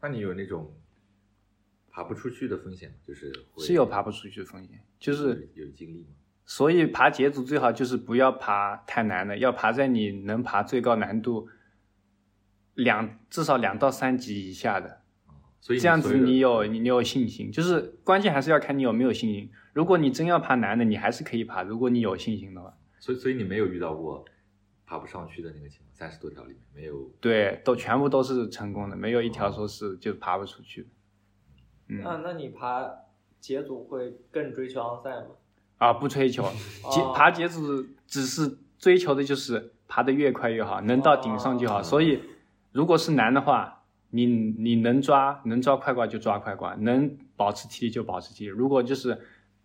[0.00, 0.72] 那你有那种
[1.90, 2.94] 爬不出去的风险？
[3.06, 6.14] 就是会是有爬不出去的风险，就是有有经历吗？
[6.46, 11.48] 所以爬节组最好就是不要爬太难的，要爬在你能爬最高难度
[12.74, 15.02] 两至少两到三级以下的，
[15.60, 17.52] 所以这样子你有你你有信心。
[17.52, 19.50] 就是关键还是要看你有没有信心。
[19.72, 22.76] 如果你真要爬难的，你还是可以爬，如果你有信心的话。
[22.98, 24.24] 所以所以你没有遇到过
[24.84, 27.10] 爬不上去的那个情况，三十多条里面没有。
[27.20, 30.88] 对，都全部都是成功的，没有一条说是就爬不出去的。
[31.90, 32.88] 嗯那那你爬
[33.40, 35.26] 节组会更追求昂赛吗？
[35.78, 36.42] 啊，不追求
[36.90, 41.80] 节哦 爬节组只是追求的就是爬得越快越好，能到顶上就好。
[41.80, 42.20] 哦所以
[42.72, 48.50] 如果是难的话，你你能抓能抓快挂就抓快挂，能保持体力就保持体力。
[48.50, 49.18] 如果就是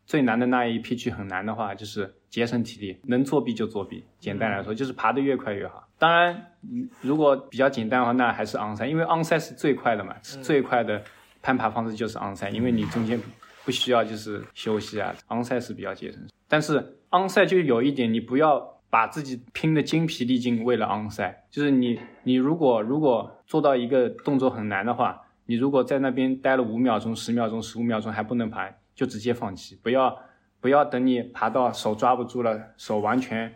[0.06, 4.04] 最难的那一批去很难的话，就是节省体力，能作弊就作弊。
[4.20, 5.88] 简单来说，就是爬得越快越好。
[5.98, 11.04] 当然，嗯如果比较简单的话，那还是昂赛，因为昂赛是最快的嘛，是最快的
[11.46, 13.22] 攀爬方式就是昂赛，因为你中间
[13.64, 16.20] 不需要就是休息啊，昂赛是比较节省。
[16.48, 30.18] 但是昂赛就有一点，你不要把自己拼得精疲力尽，为了昂赛，就是你你如果如果做到一个动作很难的话，你如果在那边待了五秒钟、十秒钟、十五秒钟还不能爬，就直接放弃，不要
[30.60, 33.54] 不要等你爬到手抓不住了，手完全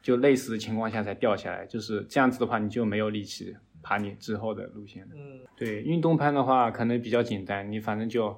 [0.00, 3.54] 就累死的情况下才掉下来，就是这样子的话，你就没有力气
[3.88, 5.14] 爬你之后的路线的。
[5.16, 8.36] 嗯，对，运动攀的话可能比较简单，你反正就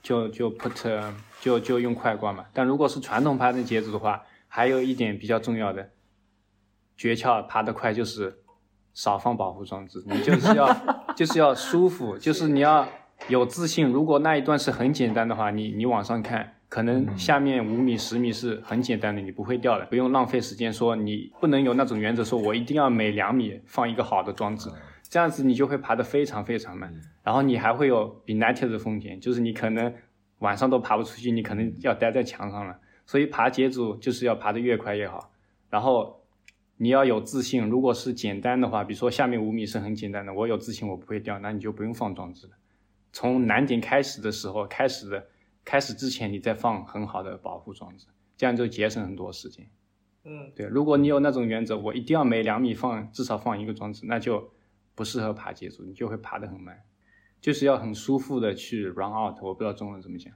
[0.00, 2.44] 就就 put 就就用快挂嘛。
[2.52, 5.90] 但如果是传统攀的节奏的话，还有一点比较重要的
[6.96, 8.38] 诀窍，爬得快就是
[8.94, 10.72] 少放保护装置，你就是要
[11.16, 12.86] 就是要舒服，就是你要
[13.26, 13.88] 有自信。
[13.88, 16.54] 如果那一段是很简单的话，你你往上看。
[16.72, 24.70] 可能下面五米、十米是很简单的，你不会掉的，不用浪费时间说你不能有那种原则，说我一定要每两米放一个好的装置，
[25.02, 26.90] 这样子你就会爬得非常非常慢，
[27.22, 29.92] 然后你还会有 e n i t 的风险，就是你可能
[30.38, 32.78] 晚上都爬不出去，你可能要待在墙上了。
[33.04, 35.30] 所以爬节组就是要爬得越快越好，
[35.68, 36.22] 然后
[36.78, 37.68] 你要有自信。
[37.68, 42.54] 如果是简单的话，比如说下面五米是很简单的，我有自信我不会掉，那你就不用放装置了。
[43.12, 45.26] 从难点开始的时候，开始的
[45.64, 48.06] 开始之前，你再放很好的保护装置，
[48.36, 49.68] 这样就节省很多时间。
[50.24, 54.52] 嗯，对，如果你有那种原则，我一定要每两米放至少放一个装置，那就
[54.94, 56.80] 不适合爬节奏，你就会爬得很慢。
[57.40, 60.32] 就是要很舒服的去 run out，我不知道中文怎么讲。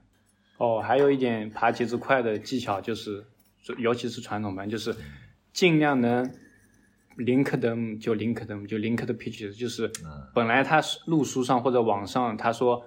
[0.57, 3.25] 哦，还有一点爬节奏快的技巧就是，
[3.77, 4.93] 尤其是传统班，就是
[5.53, 6.29] 尽量能
[7.17, 9.89] link them 就 link them 就 link the pitches，就是
[10.33, 12.83] 本来他路书上或者网上他说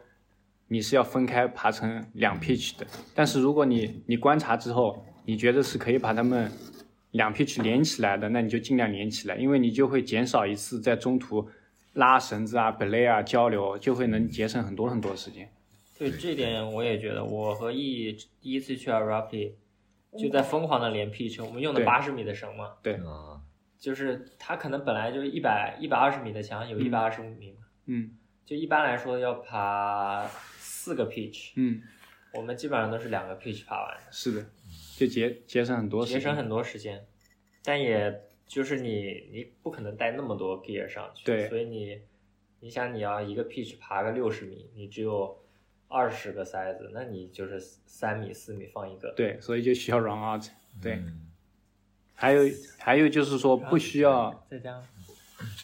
[0.73, 6.49] 你是要分开爬成两 pitch 的，但是如果你你观察之后，你觉得是可以把它们
[7.11, 11.49] 两 pitch 连起来的，那你就尽量连起来，因为你就会减少一次在中途
[11.95, 15.51] 拉绳子啊、belay 啊交流，就会能节省很多很多时间。
[15.99, 19.55] 对这点我也觉得，我和 E 第一次去 Arapi
[20.17, 21.85] 就在疯狂的连 pitch，我们用的对。
[21.85, 22.97] 八十米的绳嘛，对，
[23.77, 28.13] 就是它可能本来就是一百一百二十米的墙，有一百二十五米嘛，嗯。
[28.47, 30.29] 就一般来说要爬
[30.81, 31.83] 四个 pitch，嗯，
[32.33, 34.47] 我们基本上都是两个 pitch 爬完的，是的，
[34.97, 36.19] 就节节省很多时间。
[36.19, 37.07] 节省很多时间，
[37.63, 41.49] 但也就是你你不可能带那么多 gear 上去，对。
[41.51, 42.01] 所以你
[42.61, 45.39] 你想你要一个 pitch 爬个六十米，你只有
[45.89, 50.45] 二十个塞子，那你就是三米四米放一个，对，所以就需要 run out。
[50.81, 51.27] 对，嗯
[52.15, 52.43] 还有
[52.79, 54.83] 还有就是说不需要再加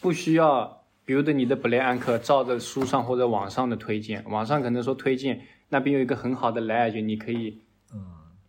[0.01, 7.63] 不需要 build 你的 belay anchor 照着书上或者网上的推荐，网上可能说推荐那边有一个很好的 ledge，你可以
[7.95, 7.99] 嗯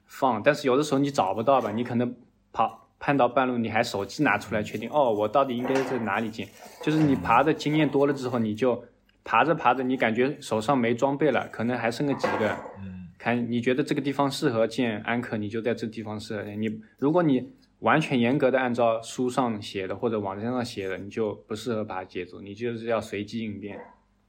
[0.05, 2.16] 放，但是有的时候你找不到吧，你可能
[2.51, 6.47] 跑攀到半路，你还手机拿出来确定，哦，我到底应该在哪里建？
[6.84, 8.84] 就是你爬的经验多了之后，你就
[9.24, 12.49] 爬着爬着，你感觉手上没装备了，可能还剩个几个，
[12.80, 16.43] 嗯看你觉得这个地方适合建安克，你就在这地方适合。
[16.43, 23.80] 你如果你完全严格的按照书上写的或者网站上写的，你就不适合爬节奏，你就是要随机应变。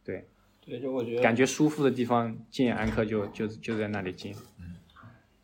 [0.05, 0.29] 对，
[0.65, 4.35] 对就我觉得感觉舒服的地方建安克就就就在那里建。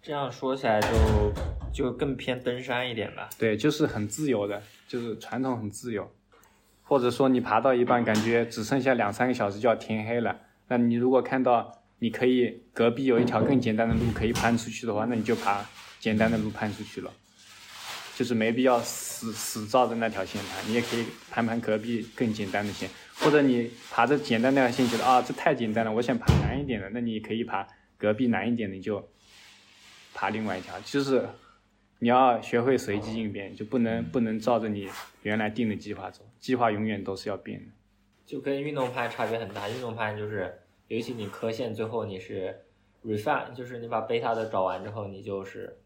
[0.03, 1.33] 这样说起来就
[1.73, 3.29] 就更偏登山一点吧。
[3.39, 6.11] 对，就是很自由的，就是传统很自由。
[6.83, 10.39] 或者说你爬到一半，感觉只剩下两三个小时就要天黑了，
[10.69, 15.65] 那你如果看到你可以隔壁有一条更简单的路可以攀出去的话，那你就爬
[15.99, 17.11] 简单的路攀出去了，
[18.17, 27.67] 就是没必要死死照着那条线爬，你也可以盘盘隔壁更简单的线，或者你爬着简单那条线觉得啊这太简单了，我想爬难一点的，那你可以爬
[27.99, 29.09] 隔壁难一点的，你就
[30.15, 31.29] 爬另外一条，就是
[31.99, 34.89] 你要学会随机应变，就不能不能照着你
[35.23, 37.67] 原来定的计划走，计划永远都是要变的。
[38.27, 39.69] 就跟运动攀差别很大。
[39.69, 42.65] 运动攀就是，尤其你科线最后你是
[43.05, 45.79] refine，就是你把贝塔的找完之后，你就是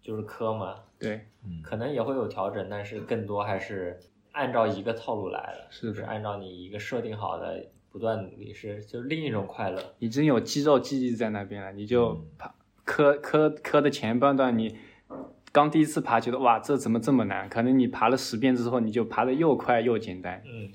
[0.00, 1.26] 就是科嘛，对，
[1.62, 3.98] 可能也会有调整，但是更多还是
[4.32, 9.82] 按照一个套路来的，是的就是按照你一个设定好的不断努力，是就是另一种快乐。
[9.98, 14.76] 已经有肌肉记忆在那边了，你就嗯爬磕磕磕的前半段你。
[15.52, 17.48] 刚第一次爬，觉得哇，这怎么这么难？
[17.48, 20.42] 可能你爬了十遍之后，你就爬的又快又简单。
[20.44, 20.70] 嗯，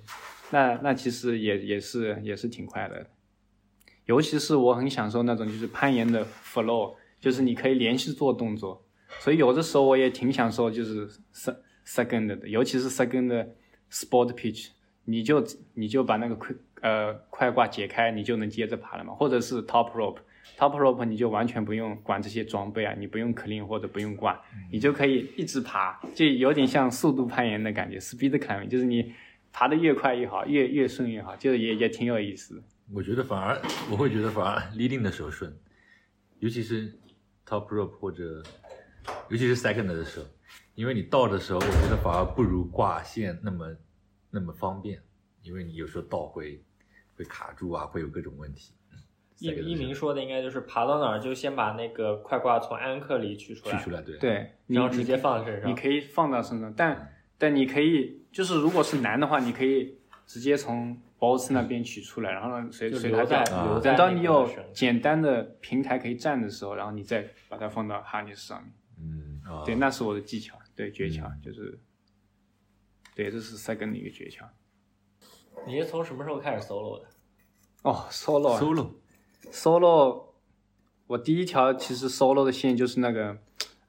[0.49, 3.05] 那那其实也也是也是挺快乐的，
[4.05, 8.83] 尤其是我很享受那种就是攀岩的 flow，就是你可以连续做动作，
[9.19, 11.55] 所以有的时候我也挺享受就是 se-
[11.85, 13.47] second 的，尤其是 second 的
[13.91, 14.69] sport pitch，
[15.05, 20.17] 你就你就把那个快呃快挂解开，你就能接着爬了嘛，或者是 top rope。
[20.57, 24.39] Top rope 你就完全不用管这些装备啊，你不用 clean 或者不用挂，
[24.71, 29.13] 你就可以一直爬，就有点像速度攀岩的感觉，speed climbing，就是你
[29.51, 32.61] 爬得越快越好，越越顺越好，就也也挺有意思的。
[32.93, 33.59] 我觉得反而
[33.91, 35.55] 我会觉得反而 leading 的时候顺，
[36.39, 36.91] 尤其是
[37.47, 38.43] top rope 或者
[39.29, 40.25] 尤其是 second 的时候，
[40.75, 43.75] 因为你倒的时候，我觉得反而不如挂线那么
[44.29, 45.01] 那么方便，
[45.41, 46.63] 因为你有时候倒会
[47.15, 48.73] 会卡住啊，会有各种问题。
[49.39, 55.67] 一一鸣说的应该就是爬到哪儿就先把那个快挂从安克里取出来，取出来，对，对，你然后直接放身上。
[55.67, 59.97] 你可以放到身上，但但你可以就是如果是难的话，你可以
[60.27, 68.71] 直接从 boss 那边取出来，然后呢随就随它留在在等到你有简单的平台可以站的时候，然后你再把它放到 harness 上面。
[69.65, 71.79] 对，那是我的技巧，对诀窍嗯就是，
[73.15, 74.45] 对，这是 second 的一个诀窍。
[75.67, 77.07] 你是从什么时候开始 solo 的？
[77.83, 78.91] 哦，solo 啊 solo
[79.51, 80.25] solo，
[81.07, 83.37] 我第一条其实 solo 的线就是那个，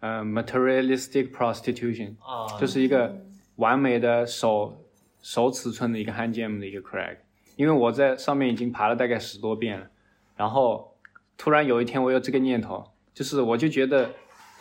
[0.00, 3.24] 呃，materialistic prostitution，啊，就是一个
[3.56, 4.84] 完美的手
[5.20, 7.18] 手尺寸的一个 hand jam 的一个 crack。
[7.56, 9.90] 因为我在上面已经爬了大概十多遍了，
[10.34, 10.96] 然后
[11.36, 14.10] 突然有一天我有这个念头，就是我就觉得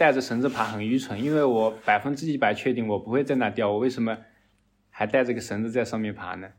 [0.02, 4.18] 带着绳子爬很愚蠢，因为我百分之一百确定我不会在那掉，我为什么
[4.90, 6.50] 还带着个绳子在上面爬呢？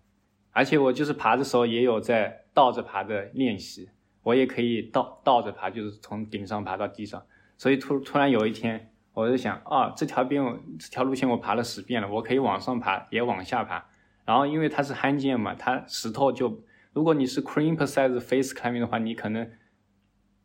[0.52, 3.90] 而且我就是爬的时候也有在倒着爬的练习，
[4.22, 7.20] 我也可以倒倒着爬，就是从顶上爬到地上。
[7.58, 10.40] 所以突突然有一天，我就想啊，这条边
[10.78, 13.84] 这条路线我爬了十遍了，我可以往上爬，也往下爬。
[14.24, 16.62] 然后因为它是罕见嘛，它石头就
[16.92, 19.50] 如果你是 cream size face climbing 的话，你可能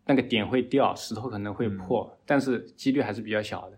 [0.07, 3.77] 那个点会掉，石头可能会破，但是几率还是比较小的。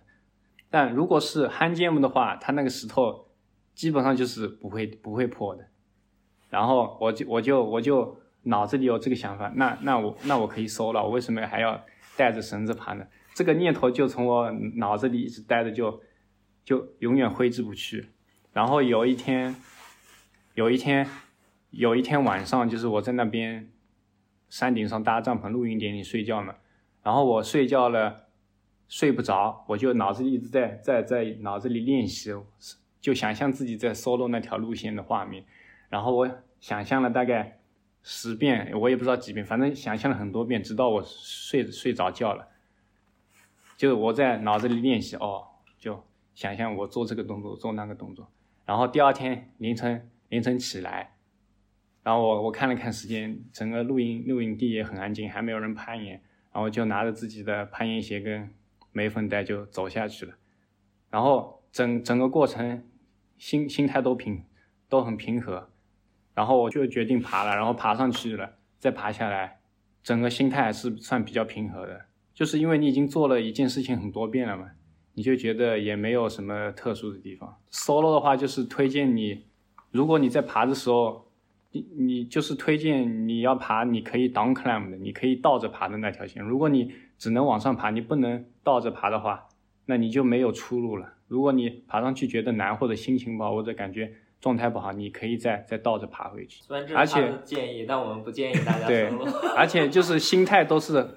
[0.69, 3.27] 但如果是罕见的话，它那个石头
[3.73, 5.65] 基本上就是不会不会破的。
[6.49, 11.83] 然后我就我就我就脑子里有这个想法，那那我那我可以收了，我为什么还要
[12.15, 13.05] 带着绳子爬呢？
[13.33, 16.01] 这个念头就从我脑子里一直待着，就
[16.63, 18.09] 就永远挥之不去。
[18.51, 19.55] 然后有一天，
[20.55, 21.07] 有一天，
[21.69, 23.69] 有一天晚上，就是我在那边
[24.49, 26.55] 山顶上搭帐篷露营点里睡觉嘛。
[27.03, 28.27] 然后我睡觉了，
[28.87, 32.31] 睡不着，我就脑子里一直在在在脑子里练习，
[32.99, 35.45] 就想象自己在 solo 那条路线的画面。
[35.89, 36.29] 然后我
[36.59, 37.59] 想象了大概
[38.03, 42.47] 十遍，我也不知道几遍，反正想象了很多遍，直到我睡睡着觉了。
[43.77, 45.47] 就我在脑子里练习哦，
[45.79, 46.03] 就
[46.35, 48.29] 想象我做这个动作，做那个动作。
[48.65, 51.13] 然后第二天凌晨凌晨起来，
[52.09, 56.19] 然后我我看了看时间，整个露营露营地也很安静，还没有人攀岩。
[56.51, 58.49] 然后就拿着自己的攀岩鞋跟
[58.91, 60.33] 镁粉带就走下去了。
[61.11, 62.83] 然后整整个过程
[63.37, 64.43] 心心态都平
[64.89, 65.69] 都很平和。
[66.33, 69.59] 然后我就决定爬了，然后爬上去了，再爬下来，
[70.01, 72.07] 整个心态是算比较平和的。
[72.33, 74.71] 就是因为你已经做了一件事情很多遍了嘛，
[75.13, 77.55] 你就觉得也没有什么特殊的地方。
[77.69, 79.45] solo 的话就是推荐你，
[79.91, 81.28] 如果你在爬的时候，
[81.71, 86.43] 你你就是推荐你要爬，你可以 down climb 的，你可以倒着爬的那条线。
[86.43, 89.47] 如果你只能往上爬，你不能倒着爬的话，
[89.85, 91.13] 那你就没有出路了。
[91.27, 94.11] 如果你爬上去觉得难，或者心情不好，或者感觉
[94.41, 96.63] 状态不好，你可以再再倒着爬回去。
[96.63, 99.11] 虽然这而且是他的建议，但我们不建议大家 对。
[99.55, 101.07] 而且就是心态都是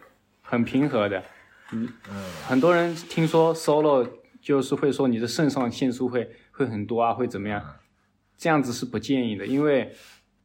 [0.42, 1.22] 很平和的。
[1.72, 1.88] 嗯，
[2.46, 4.06] 很多人听说 solo
[4.42, 7.64] 就是会说你的肾上腺素会会很多啊，会怎么样？
[8.36, 9.92] 这样子是不建议的，因为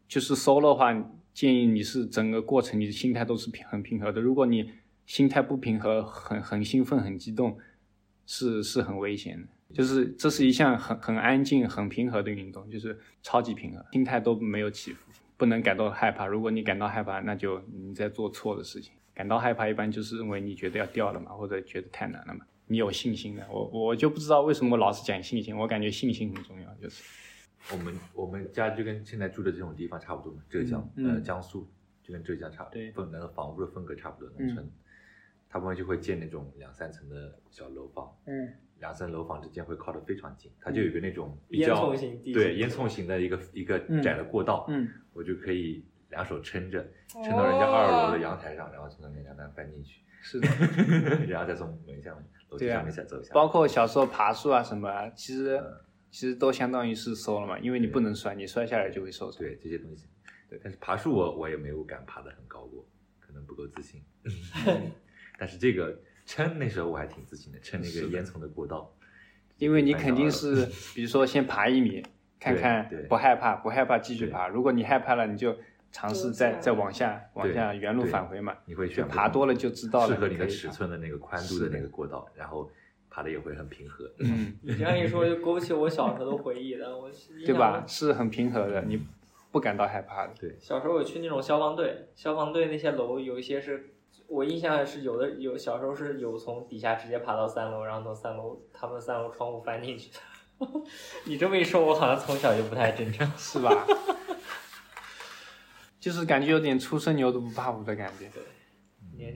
[0.08, 0.94] 就是烧的话，
[1.34, 4.22] 建议你是整个过程你的心态都是平很平和的。
[4.22, 4.72] 如果你
[5.06, 7.58] 心态不平和，很很兴奋、很激动，
[8.26, 9.48] 是是很危险的。
[9.74, 16.26] 就是这是一项很很安静、很平和的运动，就是超级平和，心态都没有起伏，不能感到害怕。
[16.26, 18.94] 如果你感到害怕，那就你在做错的事情。
[19.14, 22.46] 感到害怕一般就是认为你觉得要掉了嘛，或者觉得太难了嘛。
[22.68, 27.04] 你有信心的，我我就不知道为什么老是讲信心，我感觉信心很重要，就是
[27.72, 31.68] 我们我们家就跟现在住的这种地方差不多嘛，浙江、嗯呃江苏
[32.02, 34.70] 就跟浙江差不多，那个房屋的风格差不多，农村，
[35.50, 50.48] 他们就会建那种两三层的小楼房，嗯，两层楼房之间会靠得非常近，它就有一个那种比烟较囱型地对烟囱型的一个一个嗯窄的过道，嗯，我就可以两手撑着，撑到人家二楼的阳台上，然后从那边让它搬进去，是的。
[51.28, 52.16] 然后再从门下
[52.50, 53.30] 楼梯上面再走下。
[53.30, 55.62] 来，包括小时候爬树啊什么啊，其实
[56.10, 59.40] 其实都相当于是收了嘛，因为你不能摔，你摔下来就会受伤。
[59.40, 60.06] 对这些东西，
[60.50, 62.88] 对，但是爬树我我也没有敢爬得很高过，
[63.20, 64.02] 可能不够自信。
[65.38, 68.92] 但是这个撑那时候我还挺自信的，撑那个烟囱的过道，
[69.58, 72.04] 因为你肯定是， 比如说先爬一米，
[72.40, 74.48] 看看不害怕，不害怕继续爬。
[74.48, 75.56] 如果你害怕了，你就
[75.92, 78.58] 尝试再再往下往下原路返回嘛。
[78.66, 79.18] 你会就选不同。
[79.18, 80.48] 爬多了就知道了，适合你的。
[80.48, 80.90] 尺寸。
[80.90, 82.70] 的那个宽度的那个过道，然后
[83.18, 84.06] 爬的也会很平和。
[84.20, 86.96] 嗯，你这样一说，就勾起我小时候的回忆了。
[86.96, 87.84] 我是对吧？？
[87.88, 89.02] 是很平和的，你
[89.52, 90.34] 不感到害怕的。
[90.40, 93.96] 对小时候我去那种消防队，消防队那些楼有一些是，
[94.28, 100.20] 我印象是有的有小时候是有从底下直接爬到三楼，然后从三楼他们三楼窗户翻进去的。
[101.26, 103.28] 你这么一说，我好像从小就不太正常。
[103.36, 103.84] 是吧？
[106.00, 108.30] 就是感觉有点初生牛犊不怕虎的感觉，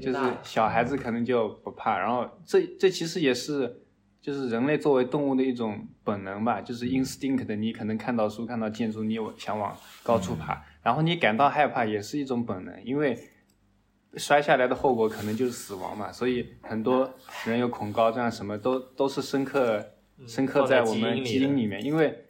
[0.02, 3.82] 就是小孩子可能就不怕，然后这这其实也是
[4.22, 13.18] 就是人类作为动物的一种本能吧，就是 instinct 的，你可能看到树看到建筑，你有想往高处爬，然后你感到害怕也是一种本能，因为
[14.18, 17.14] 摔下来的后果可能就是死亡嘛，所以很多
[17.46, 19.84] 人有恐高症啊什么都都是深刻
[20.28, 22.26] 深刻在在我们基因里面，因为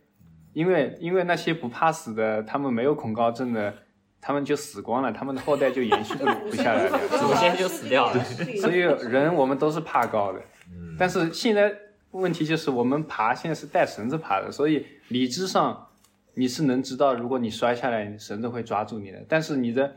[0.54, 3.74] 因为因为那些不怕死的，他们没有恐高症的，
[4.22, 6.99] 他们就死光了，他们的后代就延续不 不下来了。
[7.19, 8.24] 祖先就死掉了。
[8.61, 11.76] 所以人我们都是怕高的，嗯，但是现在
[12.11, 15.88] 问题就是我们爬现在是带绳子爬的，所以理智上
[16.36, 19.95] 你是能知道，如果你摔下来，绳子会抓住你的，但是你的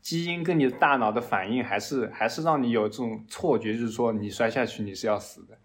[0.00, 5.56] 基因跟你的大脑的反应还是还是让你有这种错觉，就是说你摔下去你是要死的，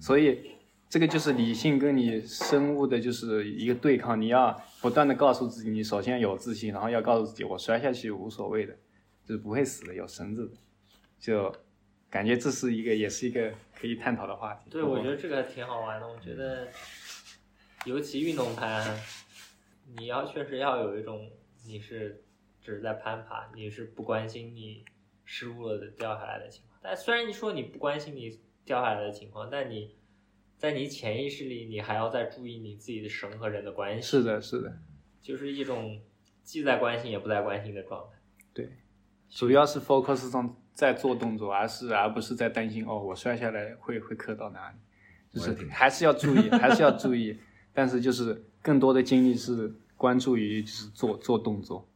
[0.00, 0.40] 所以
[0.90, 8.76] 这个就是理性跟你生物的就是一个对抗，你要不断的告诉自己，你首先有自信，然后要告诉自己我摔下去无所谓的，
[9.24, 10.56] 就是不会死的，有绳子的，
[11.20, 11.54] 就
[12.10, 14.68] 感觉这是一个也是一个可以探讨的话题。
[14.68, 16.08] 对，我觉得这个挺好玩的。
[16.08, 16.66] 我觉得，
[17.84, 18.84] 尤其运动攀，
[19.96, 21.30] 你要确实要有一种
[21.68, 22.24] 你是
[22.60, 24.84] 只是在攀爬，你是不关心你
[25.24, 26.80] 失误了的掉下来的情况。
[26.82, 29.94] 但虽然你说你不关心你掉下来的情况，但你
[30.60, 34.06] 在你潜意识里，你还要再注意你自己的神和人的关系。
[34.06, 34.70] 是的，是的，
[35.22, 35.98] 就是一种
[36.42, 38.18] 既在关心也不在关心的状态。
[38.52, 38.68] 对，
[39.30, 44.76] 主要是 focus 上在做动作，而是而不是在担心哦，我摔下来会会磕到哪里，
[45.30, 47.38] 就是还是要注意，还是要注意，
[47.72, 51.88] 但是就是更多的精力是关注于就是做做动作，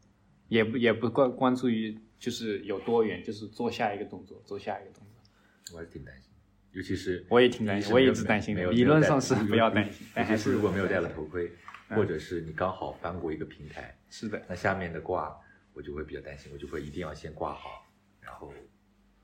[0.49, 5.75] 也不也不关关注于就是有多远，就是做下一个动作，做下一个动作。
[5.75, 6.31] 我还是挺担心，
[6.75, 11.51] 尤其是我也挺担心我一直担心的没有理论上是不要担心但尤其还是是如果没有戴了头盔，
[11.89, 15.35] 嗯或者是你刚好翻过一个平台，是的，那下面的挂
[15.73, 17.87] 我就会比较担心，我就会一定要先挂好，
[18.21, 18.53] 然后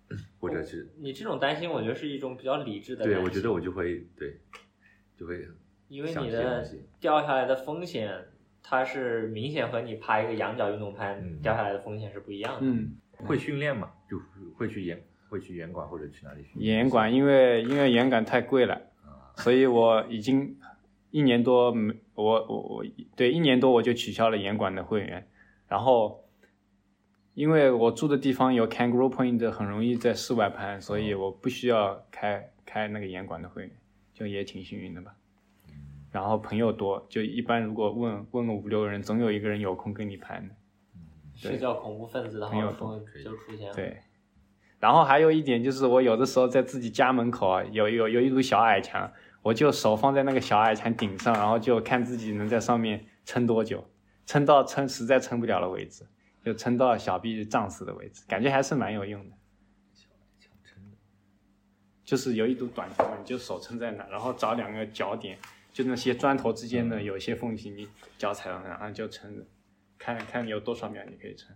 [0.39, 4.39] 或者是你这种担心，我觉得是一种比较理智的担对，我觉得我就会对，
[5.17, 5.49] 就会
[5.89, 8.13] 因为想你的这些东西掉下来的风险，
[8.63, 12.61] 它是明显和你爬一个仰角运动攀、嗯掉下来的风险是不一样的。
[12.63, 12.95] 嗯，
[13.27, 14.21] 会训练嘛，就
[14.55, 16.45] 会去严会去严管或者去哪里？
[16.57, 18.83] 严管因为因为严管太贵了，
[19.37, 20.59] 所以我已经
[21.11, 22.85] 一年多没我我我
[23.17, 25.27] 对一年多我就取消了严管的会员，
[25.69, 26.25] 然后
[27.35, 33.71] 因为我住的地方有 Kangaroo Point，很容易在室外攀，所以我不需要开开那个严管的会员，
[34.13, 35.15] 就也挺幸运的吧。
[36.11, 40.55] 然后朋友多，就一般如果问问个五六个人，总有一个人有空跟你攀的。
[41.37, 43.75] 是叫恐怖分子的很有号说就出现了。
[43.75, 43.97] 对，
[44.81, 49.13] 然后还有一点就是，我有的时候在自己家门口啊，有有有一堵小矮墙，
[49.43, 53.89] 我就手放在那个小矮墙顶上，然后就看自己能在上面撑多久，
[54.25, 56.05] 撑到撑实在撑不了了为止，
[56.43, 59.37] 就撑到小臂胀死的为止，感觉还是蛮有用的。
[62.03, 65.39] 就是有一堵短墙，你就手撑在那，然后找两个脚点，
[65.73, 67.87] 就那些砖头之间的有一些缝隙，你
[68.19, 69.45] 脚踩到那，然后就撑着，
[69.97, 71.55] 看看你有多少秒你可以撑。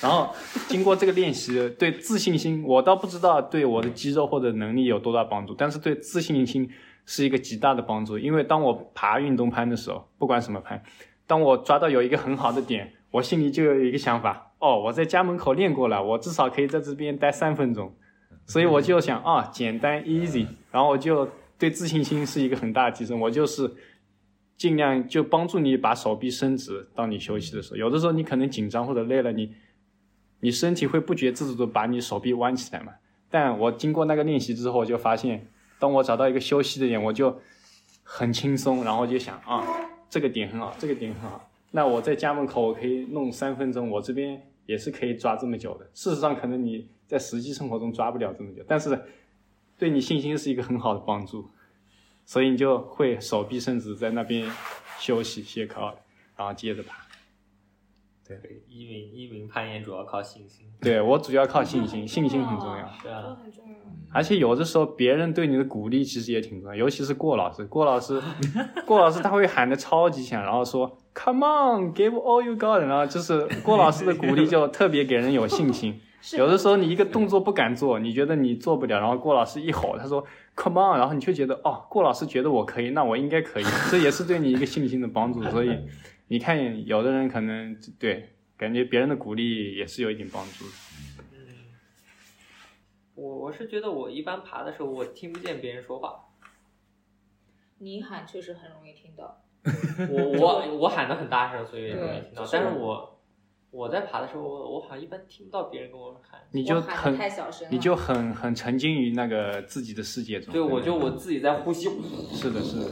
[0.00, 0.34] 然后
[0.68, 6.68] 经过这个练习，对自信心，我倒不知道对我的肌肉或者能力有多大帮助，但是对自信心
[7.06, 8.18] 是一个极大的帮助。
[8.18, 10.82] 因为当我爬运动攀的时候，不管什么攀，
[11.26, 17.94] 当我抓到有一个很好的点，我心里就有一个想法：哦，我在家门口练过了，我至少可以在这边待三分钟。
[18.44, 21.28] 所以我就想啊，简单 easy，然后我就
[21.58, 23.20] 对自信心是一个很大的提升。
[23.20, 23.72] 我就是
[24.56, 29.54] 尽量就帮助你把手臂伸直，当你休息的时候，有的时候你可能紧张或者累了，你
[30.42, 32.92] 你身体会不觉自主的把你手臂弯起来嘛。
[33.30, 35.46] 但我经过那个练习之后，就发现，
[35.78, 37.40] 当我找到一个休息的点，我就
[38.02, 39.64] 很轻松，然后就想啊，
[40.10, 41.48] 这个点很好，这个点很好。
[41.70, 45.88] 那我在家门口我可以弄三分钟，我这边也是可以抓这么久的。
[45.94, 49.00] 事实上，可能你在实际生活中抓不了这么久，但是
[49.78, 51.48] 对你信心是一个很好的帮助，
[52.26, 54.50] 所以你就会手臂伸直在那边
[54.98, 55.96] 休息歇靠，
[56.36, 57.01] 然后接着爬。
[58.38, 60.66] 对，一鸣一鸣攀岩主要靠信心。
[60.80, 62.88] 对我主要靠信心，信心很重要。
[63.02, 63.72] 对啊，很重要。
[64.14, 68.20] 而且有的时候别人对你的鼓励其实也挺重要，尤其是郭老师，郭老师，
[68.86, 76.00] 郭老师他会喊的超级响，然后说 “Come on, give all you got”，然后就是郭老师的鼓励就特别给人有信心。
[76.38, 80.24] 有的时候你一个动作不敢做，你觉得你做不了，然后郭老师一吼，他说
[80.54, 85.42] “Come on”，然后你却觉得哦，郭老师觉得我可以，那我应该可以，这也是对你一个信心的帮助。
[85.44, 85.76] 所以
[86.32, 90.70] 你看，有的人可能对感觉别人的鼓励也是有一点帮助的。
[91.32, 91.36] 嗯，
[93.14, 96.30] 我我是觉得我一般爬的时候，我听不见别人说话。
[97.80, 99.42] 你喊确实很容易听到。
[100.08, 102.48] 我我 我喊的很大声，所以也容易听到。
[102.50, 103.20] 但是我
[103.70, 106.40] 我在爬的时候，我我好像一般听不到别人跟我喊。
[106.52, 110.50] 你就很太小声了你就很很沉浸于那个自己的世界中。
[110.50, 111.90] 对，我就我自己在呼吸，
[112.32, 112.90] 是的，是的，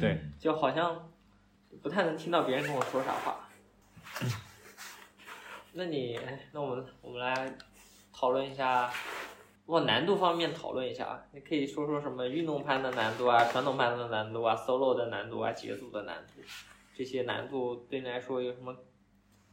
[0.00, 1.07] 对，就好像
[1.82, 3.48] 不太能听到别人跟我说啥话。
[5.72, 7.54] 那你，哎那我们我们来
[8.12, 8.90] 讨论一下，
[9.66, 11.22] 往难度方面讨论一下啊。
[11.32, 16.42] 你可以说说什么运动攀的难度啊，传统攀的难度啊，solo 的难度啊，节组的难度，
[16.94, 18.74] 这些难度对你来说有什么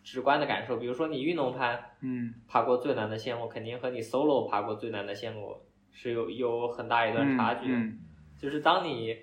[0.04, 0.78] 直观的感受？
[0.78, 5.62] 比如说你运动攀嗯爬过最难的线路，肯定和你 solo 爬过最难的线路
[5.92, 7.78] 是有有很大一段差距的。
[7.78, 8.00] 嗯
[8.38, 9.18] 就是当你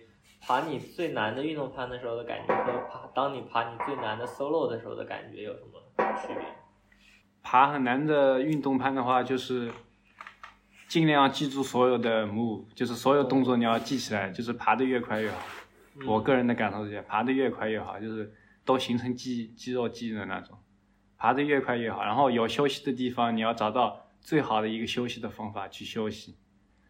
[0.44, 5.80] 爬你最难的运动攀的时候的感觉和爬当你爬你最难的 solo 的时候的感觉有什么
[6.20, 6.44] 区别？
[7.42, 9.72] 爬很难的运动攀的话，就是
[10.88, 15.38] 尽量记住所有的 move，就是所有动作你要记起来，就是爬得越快越好。
[16.06, 18.34] 我个人的感受是这样，爬得越快越好，就是
[18.64, 20.58] 都形成肌肌肉记忆的那种，
[21.16, 22.02] 爬得越快越好。
[22.02, 26.36] 然后有休息的地方，你要找到最好的一个休息的方法去休息。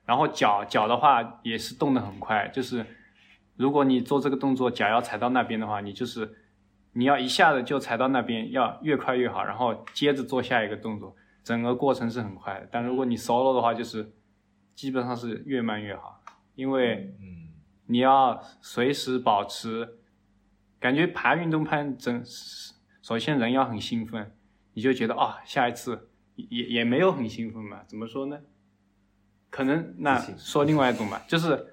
[0.06, 2.84] 然后脚脚的话也是动得很快，就是
[3.56, 6.36] 如果你做这个动作，脚要踩到那边的话，你就是
[6.92, 12.68] 你要一下子就踩到那边，要越快越好，然后接着做下一个动作，整个过程是很快的。
[12.70, 14.12] 但如果你 solo 的话，就是
[14.74, 16.22] 基本上是越慢越好，
[16.54, 17.52] 因为嗯
[17.86, 19.98] 你要随时保持，
[20.80, 22.22] 感觉爬运动攀整，
[23.02, 24.34] 首先人要很兴奋，
[24.72, 28.40] 你就觉得啊、下一次也也没有很兴奋嘛，怎么说呢？
[29.50, 31.71] 可能那说另外一种吧，就是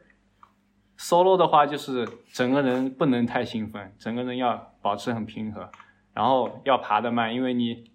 [0.99, 5.71] solo 的话，就是整个人不能太兴奋，整个人要保持很平和，
[6.13, 7.89] 然后要爬得慢，因为你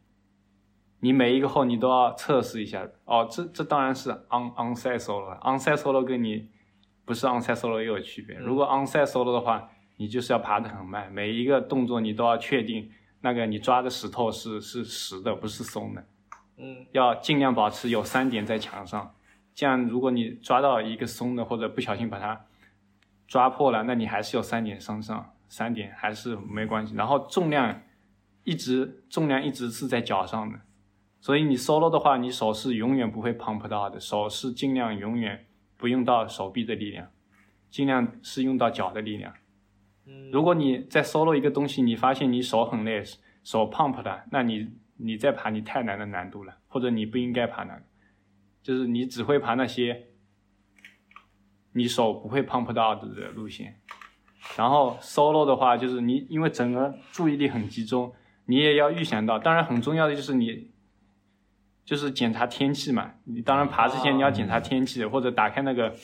[1.00, 2.88] 你每一个后你都要测试一下。
[3.04, 6.48] 哦，这这当然是 on onside solo，onside solo 跟你
[7.04, 8.36] 不是 onside solo 也有区别。
[8.36, 12.90] 如果 onside solo 的话，你就是要爬得很慢，每一个动作你都要确定
[13.20, 16.02] 那个你抓的石头是是实的，不是松的。
[16.56, 19.14] 嗯要尽量保持有三点在墙上，
[19.54, 22.40] 这样如果你抓到一个松的或者不小心把它
[23.26, 26.94] 抓破了，那你还是有三点身上，三点还是没关系。
[26.94, 27.82] 然后重量
[28.44, 30.60] 一直重量一直是在脚上的，
[31.20, 35.46] 所以你 solo 的话，你手是永远不会 pump 到的，手是尽量永远
[35.76, 37.08] 不用到手臂的力量，
[37.70, 39.32] 尽量是用到脚的力量。
[40.06, 43.02] 嗯，如果你在 solo 一个东西，你发现你手很累，
[43.42, 47.82] 手 pump 了，那你你再爬你太难的难度了，或者你不应该爬那个，
[48.62, 50.08] 就是你只会爬那些
[51.74, 53.78] 你手不会 pump 到的路线。
[54.56, 58.12] 然后 solo 的话，就是你因为整个注意力很集中，
[58.46, 60.70] 你也要预想到，当然很重要的就是你
[61.84, 65.94] 就是检查天气嘛，你当然爬之前你要检查天气，或者打开那个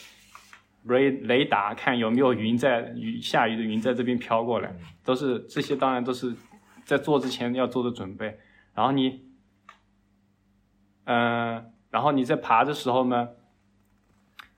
[0.84, 6.34] 雷雷达看有没有云在雨下雨的云在这边飘过来，都是这些当然都是
[6.84, 8.38] 在做之前要做的准备。
[8.74, 9.22] 然后你，
[11.04, 13.28] 嗯、然后你在爬的时候呢，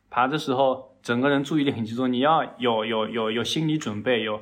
[0.08, 4.40] 爬的时候整个人注意力很集中，你要有有有有心理准备，有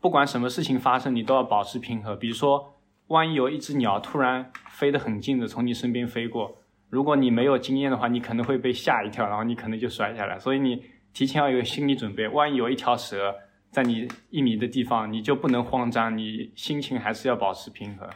[0.00, 2.16] 不管什么事情发生，你都要保持平和。
[2.16, 2.74] 比如说，
[3.08, 10.38] 万一有一只鸟突然飞得很近的从你身边飞过，如果你没有经验的话，你可能会被吓一跳，然后你可能就摔下来。
[10.38, 13.34] 所以你提前要有心理准备，万一有一条蛇
[13.70, 18.08] 在你一米的地方，你就不能慌张，你心情还是要保持平和，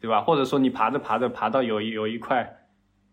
[0.00, 0.20] 对吧？
[0.20, 2.58] 或者说你爬着爬着爬到有有一块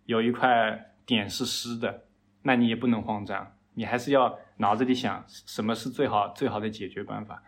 [0.05, 2.04] 有一块点是湿的，
[2.47, 7.41] 那你也不能慌张，你还是要脑子里想什么是最好最好的解决办法。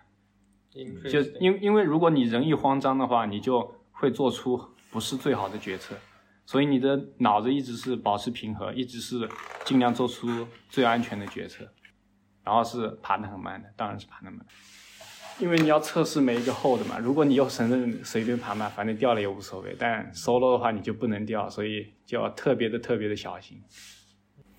[1.09, 5.95] 就因因为如果你人一慌张的话，你就会做出不是最好的决策，
[6.47, 9.29] 所以你的脑子一直是保持平和，一直是
[9.65, 11.63] 尽量做出最安全的决策，
[12.43, 14.43] 然后是爬得很慢的，当然是爬得慢，
[15.39, 16.97] 因为你要测试每一个 hold 嘛。
[16.97, 23.61] 如果你又承认随便爬嘛，反正掉了也无所谓，但 solo 的话你就不能掉，所以就要特别的特别的小心。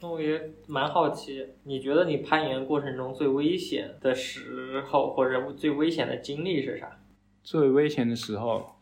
[0.01, 7.01] 那我也蛮好奇，你觉得你攀岩过程中最危险的时候，或者最危险的经历是啥？
[7.43, 8.77] 最危险的时候，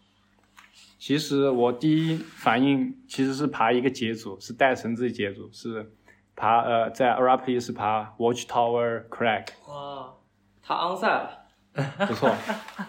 [0.99, 5.93] 其实我第一反应其实是爬一个节组，是带绳子的节组，是
[6.35, 10.12] 爬呃在 Arapi 是爬 Watchtower Crack，哇，
[10.62, 11.45] 他 on 赛了，
[12.09, 12.31] 不错，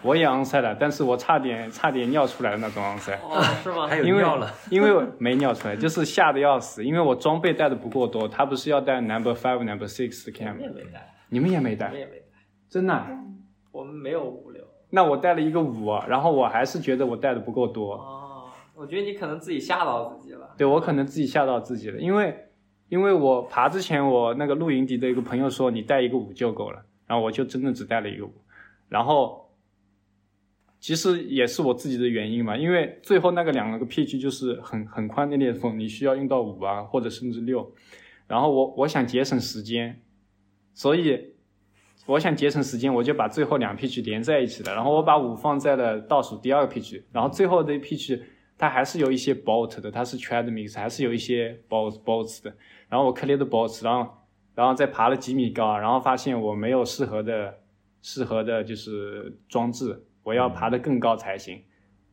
[0.02, 3.86] 我也 on 赛了，但是我差点差点尿出来的那种昂塞，哦，是吗？
[3.86, 12.38] 还有尿了，因为没尿出来，就是吓得要死，因为我装备带的不够多，他不是要带 Number Five、Number Six 的我们也 cam，没带，你们也没带，也没带，
[12.70, 13.08] 真的啊、
[13.70, 14.64] 我们没有五六。
[14.90, 18.44] 那我带了一个五啊，然后我还是觉得我带的不够多，哦，
[18.74, 20.54] 我觉得你可能自己吓到自己了。
[20.56, 22.34] 对我可能自己吓到自己了，因为
[22.88, 28.32] 因为我爬之前，我那个露营地的一个朋友说你带一个五就够了，然后我就真的只带了一个五，
[28.88, 29.50] 然后
[30.80, 37.72] 其实也是我自己的原因嘛，因为最后那个两个 P 区就是很很宽的裂缝，你需要用到五啊或者甚至六，
[38.26, 40.02] 然后我我想节省时间，
[40.72, 41.34] 所以
[42.06, 48.22] 我想节省时间，我就把最后两 P 区连在一起了，然后我把五放在了倒数第二个 P 区然后最后的 P 区
[48.56, 52.56] 它还是有一些 bolt 的，它是 tread mix，还是有一些 bolt bolts 的，
[52.88, 54.10] 然后我 clear 的 bolts，然后
[54.54, 57.58] 然后再爬了几米高，然后发现我没有适合的
[58.02, 61.62] 适合的就是装置，我要爬得更高才行。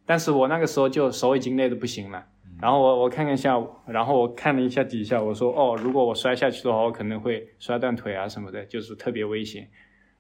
[0.05, 2.27] 但是我那个时候就手已经累得不行了，
[2.61, 9.69] 然后我我看了一下，然后我看了一下底下，我说哦，如果我摔下去的话，我可能会摔断腿啊什么的，就是特别危险。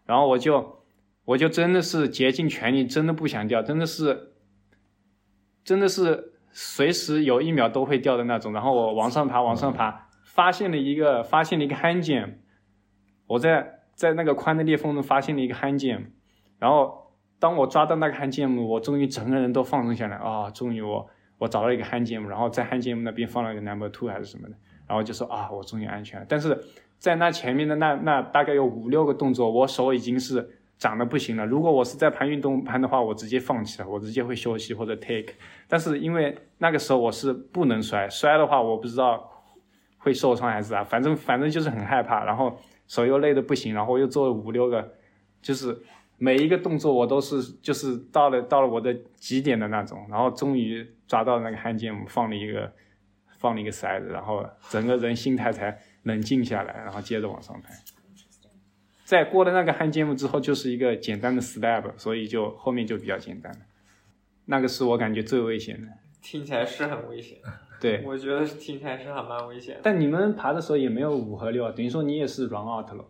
[0.05, 0.83] 然后我就
[1.23, 4.33] 我就真的是竭尽全力，真的不想掉，真的是
[5.63, 8.53] 真的是随时有一秒都会掉的那种。
[8.53, 12.33] 然后我往上爬，往上爬，发现了一个发现了一个 hand jam，
[13.27, 16.01] 我在在那个宽的裂缝中发现了一个 hand jam，
[16.59, 21.07] 然后当我抓到那个 hand jam，我终于整个人都放松下来啊，终于我
[21.37, 24.55] 我找到一个 hand jam，然后在 hand jam 那边放了一个 number two 还是什么的，
[24.85, 26.25] 然后就说啊，我终于安全了。
[26.27, 26.57] 但是
[26.99, 31.45] 在那前面的那那大概有五六个动作，我手已经是长得不行了。
[31.45, 35.33] 如果我是在盘运动盘的话，我直接放弃了，我直接会休息或者 take。
[35.67, 39.29] 但是因为那个时候我是不能摔，摔的话我不知道
[39.97, 42.57] 会受伤还是啥，反正反正就是很害怕，然后
[42.87, 44.93] 手又累得不行，然后我又做了五六个，
[45.41, 45.77] 就是
[46.17, 52.71] 每一个动作我都是就是到了到了我的极点的那种，然后终于抓到那个焊键，放了一个
[53.37, 57.73] 放了一个塞子，然后整个人心态才冷静下来，然后接着往上拍。
[59.03, 63.59] 在过了那个焊键木之后，就是一个简单的 step，所以就后面就比较简单了。
[64.45, 65.87] 那个是我感觉最危险的。
[66.23, 67.37] 听起来是很危险，
[67.85, 69.81] 对，我觉得听起来是还蛮危险的。
[69.83, 73.05] 但你们爬的时候也没有五和六啊，等于说你也是 run out 了。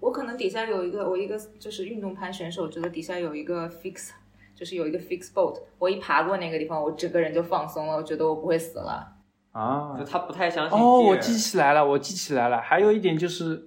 [0.00, 4.10] 我可能底下有一个，我一个就是运动攀选手，觉得底下有一个 fix，
[4.54, 5.58] 就是有一个 fix boat。
[5.78, 9.14] 我一爬过那个地方，我整个人就放松了，我觉得我不会死了。
[9.52, 12.60] 啊就，他不太相信哦，我记起来了，我记起来了。
[12.60, 13.66] 还有一点就是，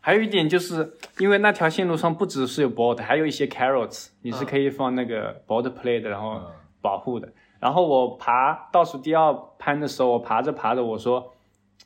[0.00, 6.46] 还有一点就是因为那条线路上不只是有 board，还有一些 carrots，你是可以放那个 board plate，然后嗯
[6.82, 7.32] 保护的。
[7.60, 11.32] 然后我爬倒数第二攀的时候，我爬着爬着，我说：“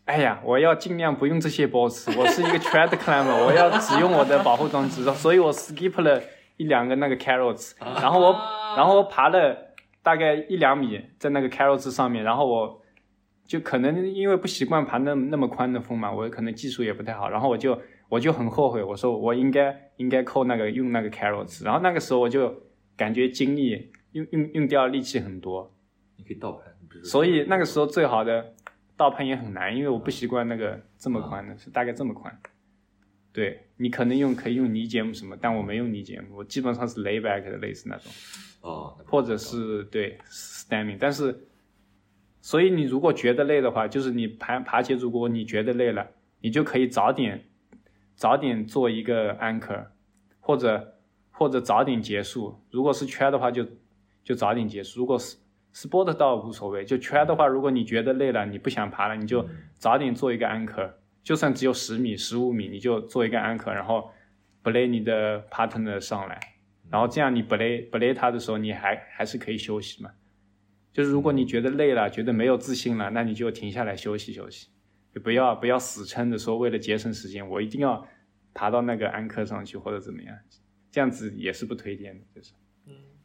[0.04, 6.22] 哎呀，我要尽量不用这些 boards， 我是一个 tread climber，我要只用我的保护装置。”所以我 skip 了
[6.56, 8.32] 一两个那个 carrots，然后我
[8.76, 9.56] 然后我爬了
[10.02, 12.80] 大概一两米在那个 carrots 上面，然后我
[13.46, 17.78] 就可能因为不习惯爬那那么宽的风嘛，我可能技术也不太好，然后我就
[18.08, 22.54] 我就很后悔，我说我应该应该扣那个用那个 carrots，然后那个时候我就
[22.96, 25.72] 感觉精力用用用掉力气很多，
[26.16, 26.72] 你可以倒盘，
[27.04, 28.54] 所以那个时候最好的
[28.96, 32.40] 倒攀也很难，因为我不习惯那个这么宽的，是大概这么宽。
[33.32, 38.12] 对你可能用可以用泥节木什么，但我没用泥节木，我基本上是 layback 的类似那种。
[38.60, 41.48] 哦，或者是对 stemming，但是，
[42.40, 46.06] 所以你如果觉得累的话，就是你爬爬起，如果你觉得累了，
[46.40, 47.42] 你就可以早点
[48.14, 49.86] 早点做一个 anchor，
[50.38, 50.98] 或者
[51.30, 52.62] 或者早点结束。
[52.70, 53.70] 如果是圈的话就，就
[54.34, 55.36] 早点结束；如果是
[55.74, 60.92] sport 倒无所谓，就圈的话，如果你觉得累了，你不想爬了，你就早点做一个 anchor，
[61.22, 64.10] 就算只有十米、十五米，你就做一个 anchor，然后
[64.62, 66.38] belay 你的 partner 上来。
[66.90, 70.10] 然后这样你不累不累他的时候，你还还是可以休息嘛。
[70.92, 74.68] 就是如果你觉得累了，觉得没有自信了，那你就停下来休息休息，
[75.14, 78.06] 就不要不要死撑着说为了节省时间，我一定要
[78.52, 80.36] 爬到那个安科上去或者怎么样，
[80.90, 82.52] 这样子也是不推荐的，就是。
[82.52, 82.61] 嗯，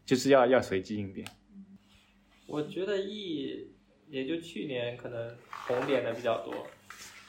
[0.07, 1.27] 就是要要随机应变。
[2.47, 3.67] 我觉得 E
[4.09, 6.65] 也就去年可能红点的比较多。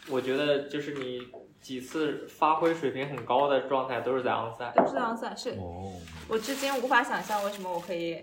[0.09, 1.21] 我觉得就是你
[1.61, 4.73] 几次发挥水平很高的状态都是在 onside。
[4.75, 5.93] 都是 onside，是哦，
[6.29, 8.23] 我至今无法想象为什么我可以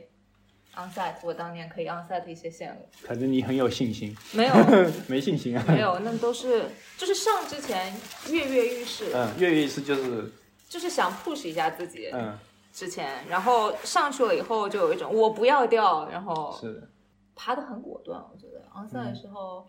[0.73, 4.53] onside，我当年可以 onside 一些线路，反正你很有信心，没有
[5.07, 5.63] 没信心啊。
[5.67, 6.63] 没有，那都是
[6.97, 7.93] 就是上之前
[8.31, 10.31] 跃跃欲试，嗯，跃跃欲试就是
[10.69, 12.39] 就是想 push 一下自己嗯，
[12.75, 16.85] 之前，然后上去了以后就有一种我不要掉，然后是，
[17.33, 18.61] 爬的很果断，我觉得。
[18.75, 19.65] onside 的时候，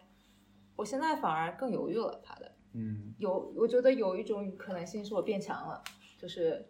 [0.74, 2.50] 我现在反而更犹豫了爬的。
[2.72, 3.14] 嗯。
[3.18, 5.80] 有，我觉得有一种可能性是我变强了，
[6.18, 6.68] 就是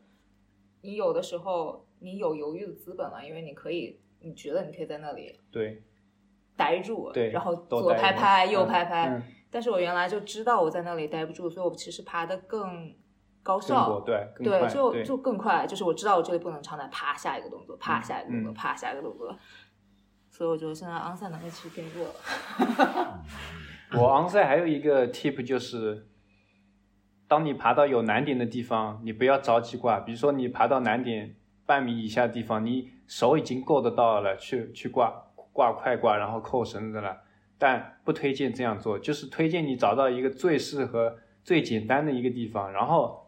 [0.82, 5.82] 你有的时候你有犹豫的资本了，因为你可以，你觉得你可以在那里对。
[6.54, 8.68] 待住，对，然后左拍拍，右嗯。
[8.68, 9.22] 拍拍，嗯。
[9.50, 12.94] 但是我原来就知道我在那里待不住，所以我其实爬的更
[13.46, 19.38] 高更效，对，快对就就更快，就是我知道我这里不能长待，啪下一个动作，啪嗯下一个动作，嗯啪下一个动作，
[20.28, 23.24] 所以我觉得现在昂赛能力其实变弱了。
[23.96, 26.08] 我昂赛还有一个 tip 就是，
[27.28, 30.00] 当你爬到有难点的地方，你不要着急挂。
[30.00, 35.12] 比如说你爬到难点半米以下的地方，你手已经够得到了，去去挂
[35.52, 37.22] 挂快挂，然后扣绳子了。
[37.58, 43.25] 但不推荐这样做，就是推荐你找到一个最适合、最简单的一个地方，然后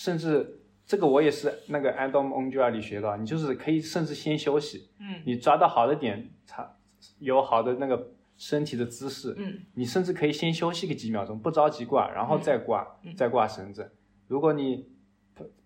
[0.00, 6.74] 甚至这个我也是那个 Adam Onjua 里学到，你就是可以甚至先休息，嗯你抓到好的点，差
[7.18, 8.08] 有好的那个
[8.38, 13.92] 身体的姿势，嗯你甚至可以先休息个几秒钟，不着急挂，然后再挂，嗯再挂绳子。
[14.26, 14.88] 如果你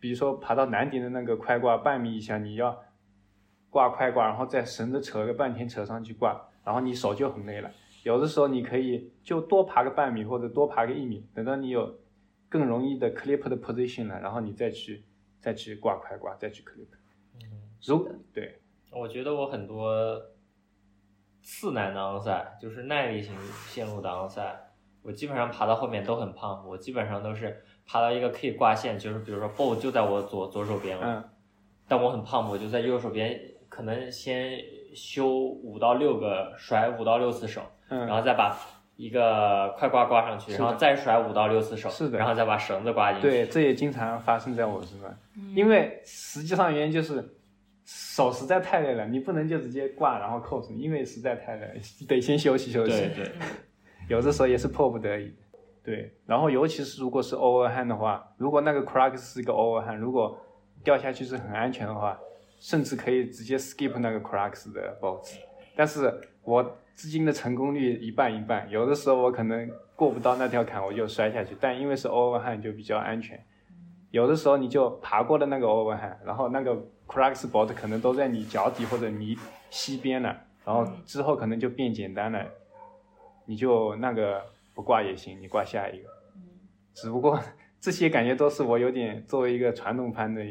[0.01, 2.77] 比如说爬到难点的那个快挂半米以下，你要
[3.71, 7.71] 挂快挂，然后再绳子扯个半天扯上去挂，然后你手就很累了。
[8.03, 12.01] 有的时候你可以就多爬个半米或者多爬个一米，等到你有
[12.55, 15.05] 更容易的 clip 的 position 了，然后你再去
[15.41, 16.87] 再去挂快挂，再去 clip。
[17.43, 17.51] 嗯
[17.85, 18.61] 如对，
[18.93, 20.23] 我觉得我很多
[21.43, 23.35] 次难的昂赛，就是耐力型
[23.67, 24.71] 线路的昂赛，
[25.03, 31.31] 我基本上爬到后面都很胖，我基本上都是爬到一个可以挂线，就是比如说 bow 就在我左左手边了，嗯。
[31.89, 33.37] 但我很胖，我就在右手边，
[33.69, 34.61] 可能先
[34.95, 38.57] 修五到六个甩五到六次手，然嗯，后再把
[38.97, 43.29] 一个快挂挂上去，然后再甩五到六次手，是的然后再把绳子挂进去。
[43.29, 47.37] 对，这也经常发生在我身上，嗯因为实际上原因就是
[47.85, 51.75] 手实在太累了，你不能就直接挂然后扣住，因为实在太累了，
[52.07, 52.93] 得先休息休息。
[52.93, 53.33] 对对，
[54.09, 55.35] 有的时候也是迫不得已。
[55.83, 60.39] 对，然后尤其是如果是 overhand 的话，如果那个 crux 是一个 overhand，如果
[60.83, 62.19] 掉下去是很安全的话，
[62.59, 65.35] 甚至可以直接 skip 那个 crux 的 bolt。
[65.77, 66.11] 但是
[66.43, 73.45] 我资金的成功率一半一半，有的时候我可能过不到那条坎，我就摔下去，但因为是 overhand 就比较安全。
[74.11, 76.73] 有的时候你就爬过了那个 overhand，然后那个
[77.09, 79.37] crux bolt 可能都在你脚底或者你
[79.71, 80.29] 膝边了，
[80.65, 82.47] 然后之后可能就变简单了，
[83.45, 84.41] 你就那个
[84.73, 86.09] 不挂也行，你挂下一个。
[86.95, 87.41] 只不过
[87.81, 90.45] 这些感觉都是我有点作为一个传统攀的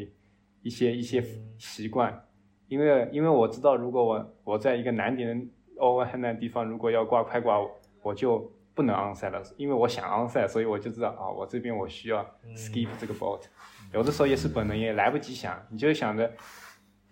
[0.62, 1.24] 一些一些
[1.58, 2.26] 习惯，
[2.68, 7.60] 因为因为我知道，如果我我在一个难点 overhand 的地方，如果要挂快挂，
[8.02, 12.26] 我就不能 onside 了，因为我想 onside，所以我就知道啊，我这边我需要
[12.56, 13.42] skip 这个 bolt。
[13.94, 16.32] 有的时候也是本能，也来不及想，你就想着，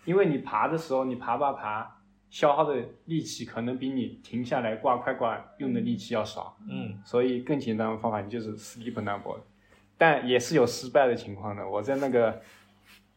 [0.06, 1.98] 因为你爬的时候，你爬爬爬，
[2.30, 2.76] 消耗的
[3.06, 6.58] 力气可能比你停下来挂快挂用的力气要少。
[6.68, 9.40] 嗯所以更简单的方法，你就是 skip number，
[9.98, 11.68] 但也是有失败的情况的。
[11.68, 12.42] 我在那个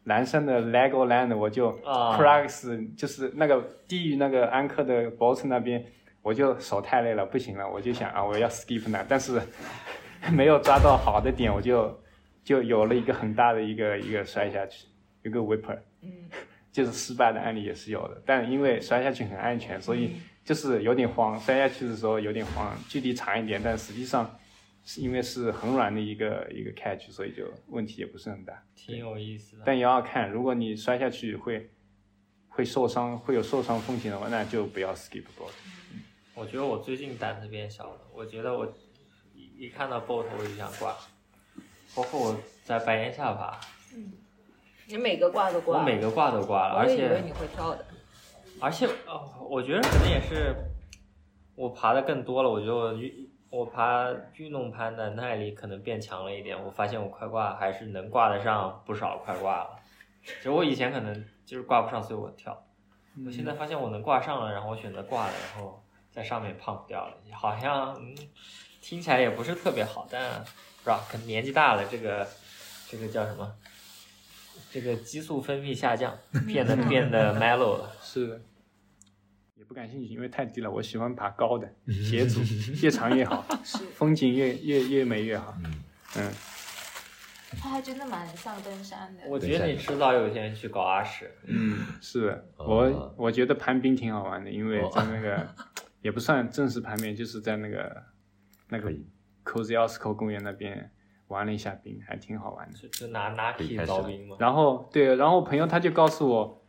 [0.04, 5.84] 南山的 Lego Land，我就啊 crux 就是那个低于那个安克的 bolt 那边，
[6.22, 9.40] 我就手太累了，不行了，我就想啊，我要 skip 那，但是
[10.32, 12.00] 没有抓到好的点，我就
[12.42, 14.86] 就有了一个很大的一个一个摔下去，
[15.24, 15.78] 一个 whipper。
[16.02, 16.08] 嗯
[16.74, 21.38] 就是失败的案例也是有的，但因为摔下去很安全，所以就是有点慌。
[21.38, 24.28] 摔下去的时候有点慌，距离长一点，但实际上
[24.84, 28.62] 是因为是很软的一个一个 catch，所以就问题也不是很大。
[28.74, 29.62] 挺有意思的。
[29.64, 31.70] 但也要看，如果你摔下去会
[32.48, 35.52] 会受伤，会有受伤风险的话，那就不要 skip board。
[36.34, 38.66] 我觉得我最近胆子变小了，我觉得我
[39.34, 40.94] 一一看到 boat 我就想挂，
[41.94, 43.58] 包括我在白岩下爬，
[44.86, 47.86] 你每个挂都挂，我每个挂都挂了，而且我以为你会跳的。
[48.60, 50.54] 而且哦，我觉得可能也是
[51.54, 53.23] 我爬的更多了，我就运
[53.54, 59.70] 我爬运动攀的耐力可能变强了一点，我发现我快挂还是能挂得上不少快挂了。
[60.24, 62.60] 其实我以前可能就是挂不上，所以我跳。
[63.24, 68.16] 我现在发现我能挂上了，然后我选择挂了，然后在上面胖不掉了，好像嗯
[68.80, 72.26] 听起来也不是特别好，但不知道可能年纪大了，这个
[72.88, 73.54] 这个叫什么？
[74.72, 77.92] 这个激素分泌下降，变得变得 mellow 了。
[78.02, 78.53] 是的，也
[79.74, 80.70] 不感兴趣，因为太低了。
[80.70, 82.40] 我喜欢爬高的 斜阻，
[82.80, 83.42] 越长越好，
[83.94, 85.52] 风景越越越美越好。
[85.64, 85.74] 嗯，
[86.16, 86.32] 嗯，
[87.60, 89.24] 它还真的蛮像登山的。
[89.26, 95.44] 我觉得你迟早有一天去搞阿什，嗯，是我我觉得攀冰挺好玩的，因为哦在那个、
[96.02, 98.02] 也不算正式攀冰，就是在那个
[98.68, 99.04] 那个可以
[99.44, 100.88] Kosciuszko 公园那边
[101.26, 102.78] 玩了一下冰，还挺好玩的。
[102.78, 104.36] 就就拿拿可以 key 开始了凿冰嘛。
[104.38, 106.63] 然后对，然后朋友他就告诉我，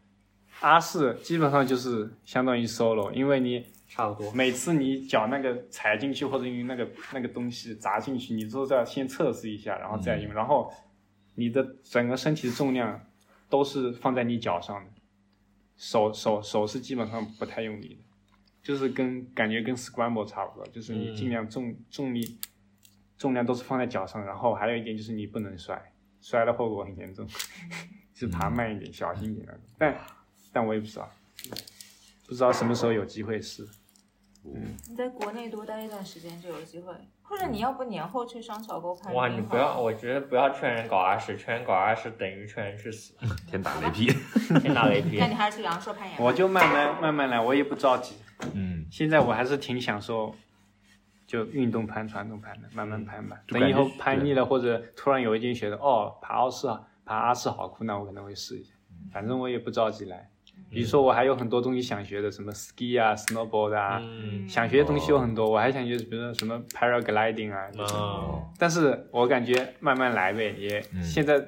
[0.62, 4.32] 阿四基本上就是相当于 solo，因为你差不多。
[4.32, 10.72] 每次你脚那个踩进去或者用那个那个东西砸进去，你都是要先测试一下，然后再用，然后
[11.36, 13.00] 你的整个身体的重量
[13.50, 14.92] 都是放在你脚上的，
[15.78, 18.04] 手手手是基本上不太用力的，
[18.64, 22.40] 就是跟感觉跟 scramble 差不多，就是你尽量重、重力
[23.18, 25.92] 重量都是放在脚上，然后还有一点就是你不能摔，
[26.22, 27.28] 摔的后果很严重，
[28.14, 29.62] 就爬慢一点，小心一点那种。
[29.78, 29.96] 但
[30.56, 31.12] 但我也不知道，
[32.26, 33.68] 不知道什么时候有机会试。
[34.46, 43.14] 嗯你在国内多待一段时间就有机会，或者你要不年后去双桥沟拍哇，你不要，我觉得不要劝人搞阿史，劝人搞阿史等于劝人去死，
[43.52, 44.08] 天打雷劈。
[44.62, 45.28] 天打雷劈 那。
[45.28, 46.24] 你还是去阳朔攀岩吧。
[46.24, 48.16] 我就慢慢慢慢来，我也不着急。
[48.54, 50.34] 嗯，现在我还是挺享受，
[51.28, 53.38] 就运动攀、传统攀的，慢慢攀吧。
[53.48, 56.68] 等以后攀腻了，或者突然有一天觉得哦，爬奥式、
[57.04, 58.72] 爬阿式好酷，那我可能会试一下。
[59.12, 60.30] 反正我也不着急来。
[60.72, 65.50] 比如说，我还有很多东西想学的，什么 ski 啊、snowboard 啊，嗯，想学的东西有很多。
[65.50, 71.02] 我还想学，比如说什么 paragliding 啊，这种哦，但是我感觉慢慢来呗，也、嗯。
[71.02, 71.42] 现在，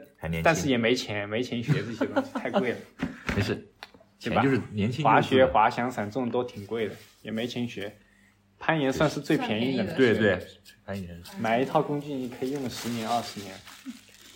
[0.44, 2.78] 但是也没钱，没钱学这些东西，太贵了。
[3.36, 3.54] 没事，
[4.22, 4.42] 对吧？
[4.42, 7.94] 钱就是年轻滑雪、滑翔伞这种都挺贵的，也没钱学。
[8.60, 10.40] 攀岩算是最便宜的了，对对，
[10.84, 13.54] 攀岩买一套工具你可以用个十年二十年，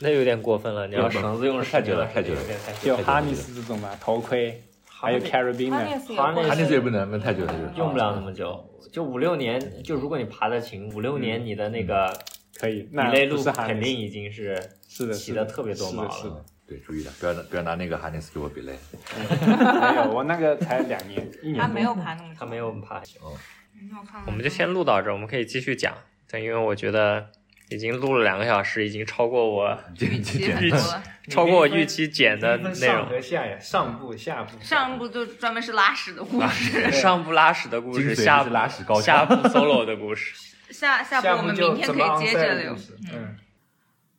[0.02, 0.88] 那有点过分了。
[0.88, 7.60] 你要绳子用太久了太久了有点太就久了太多了 harness 这种吧，头盔还有也哈内会哈内斯也不能，那太久太久。
[7.76, 9.84] 用不了那么久，就五六年。
[9.84, 12.14] 就如果你爬得勤，五六年你的那个
[12.60, 16.36] 可以，你那类路肯定已经是是的，骑的特别多毛是的，是了。
[16.36, 16.46] 的。
[16.68, 18.74] 对，注意了，不要不要拿那个哈尼斯给我比累。
[19.18, 21.62] 没有，我那个才两年， 一年多。
[21.62, 23.36] 他没有爬那么他没有爬哦。
[23.74, 25.94] 没有看我们就先录到这，我们可以继续讲。
[26.30, 27.28] 但，因为我觉得
[27.72, 31.04] 已经录了两个小时，已经超过我这已经其实简直很多了。
[31.30, 33.06] 超过我预期剪的内上容。
[33.08, 34.58] 和下呀，上部下部。
[34.62, 39.24] 上部就专门是拉屎的故事，上部拉屎的故事，下部拉屎高下。
[39.24, 40.34] 部 solo 的故事。
[40.70, 42.76] 下下部我们明天可以接着聊
[43.14, 43.36] 嗯，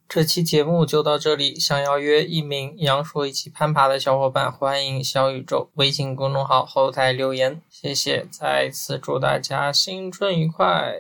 [0.09, 1.55] 这期节目就到这里。
[1.59, 7.61] 想要约一名、杨硕一起攀爬的小伙伴，欢迎小宇宙微信公众号后台留言。
[7.69, 10.95] 谢谢，再次祝大家新春愉快！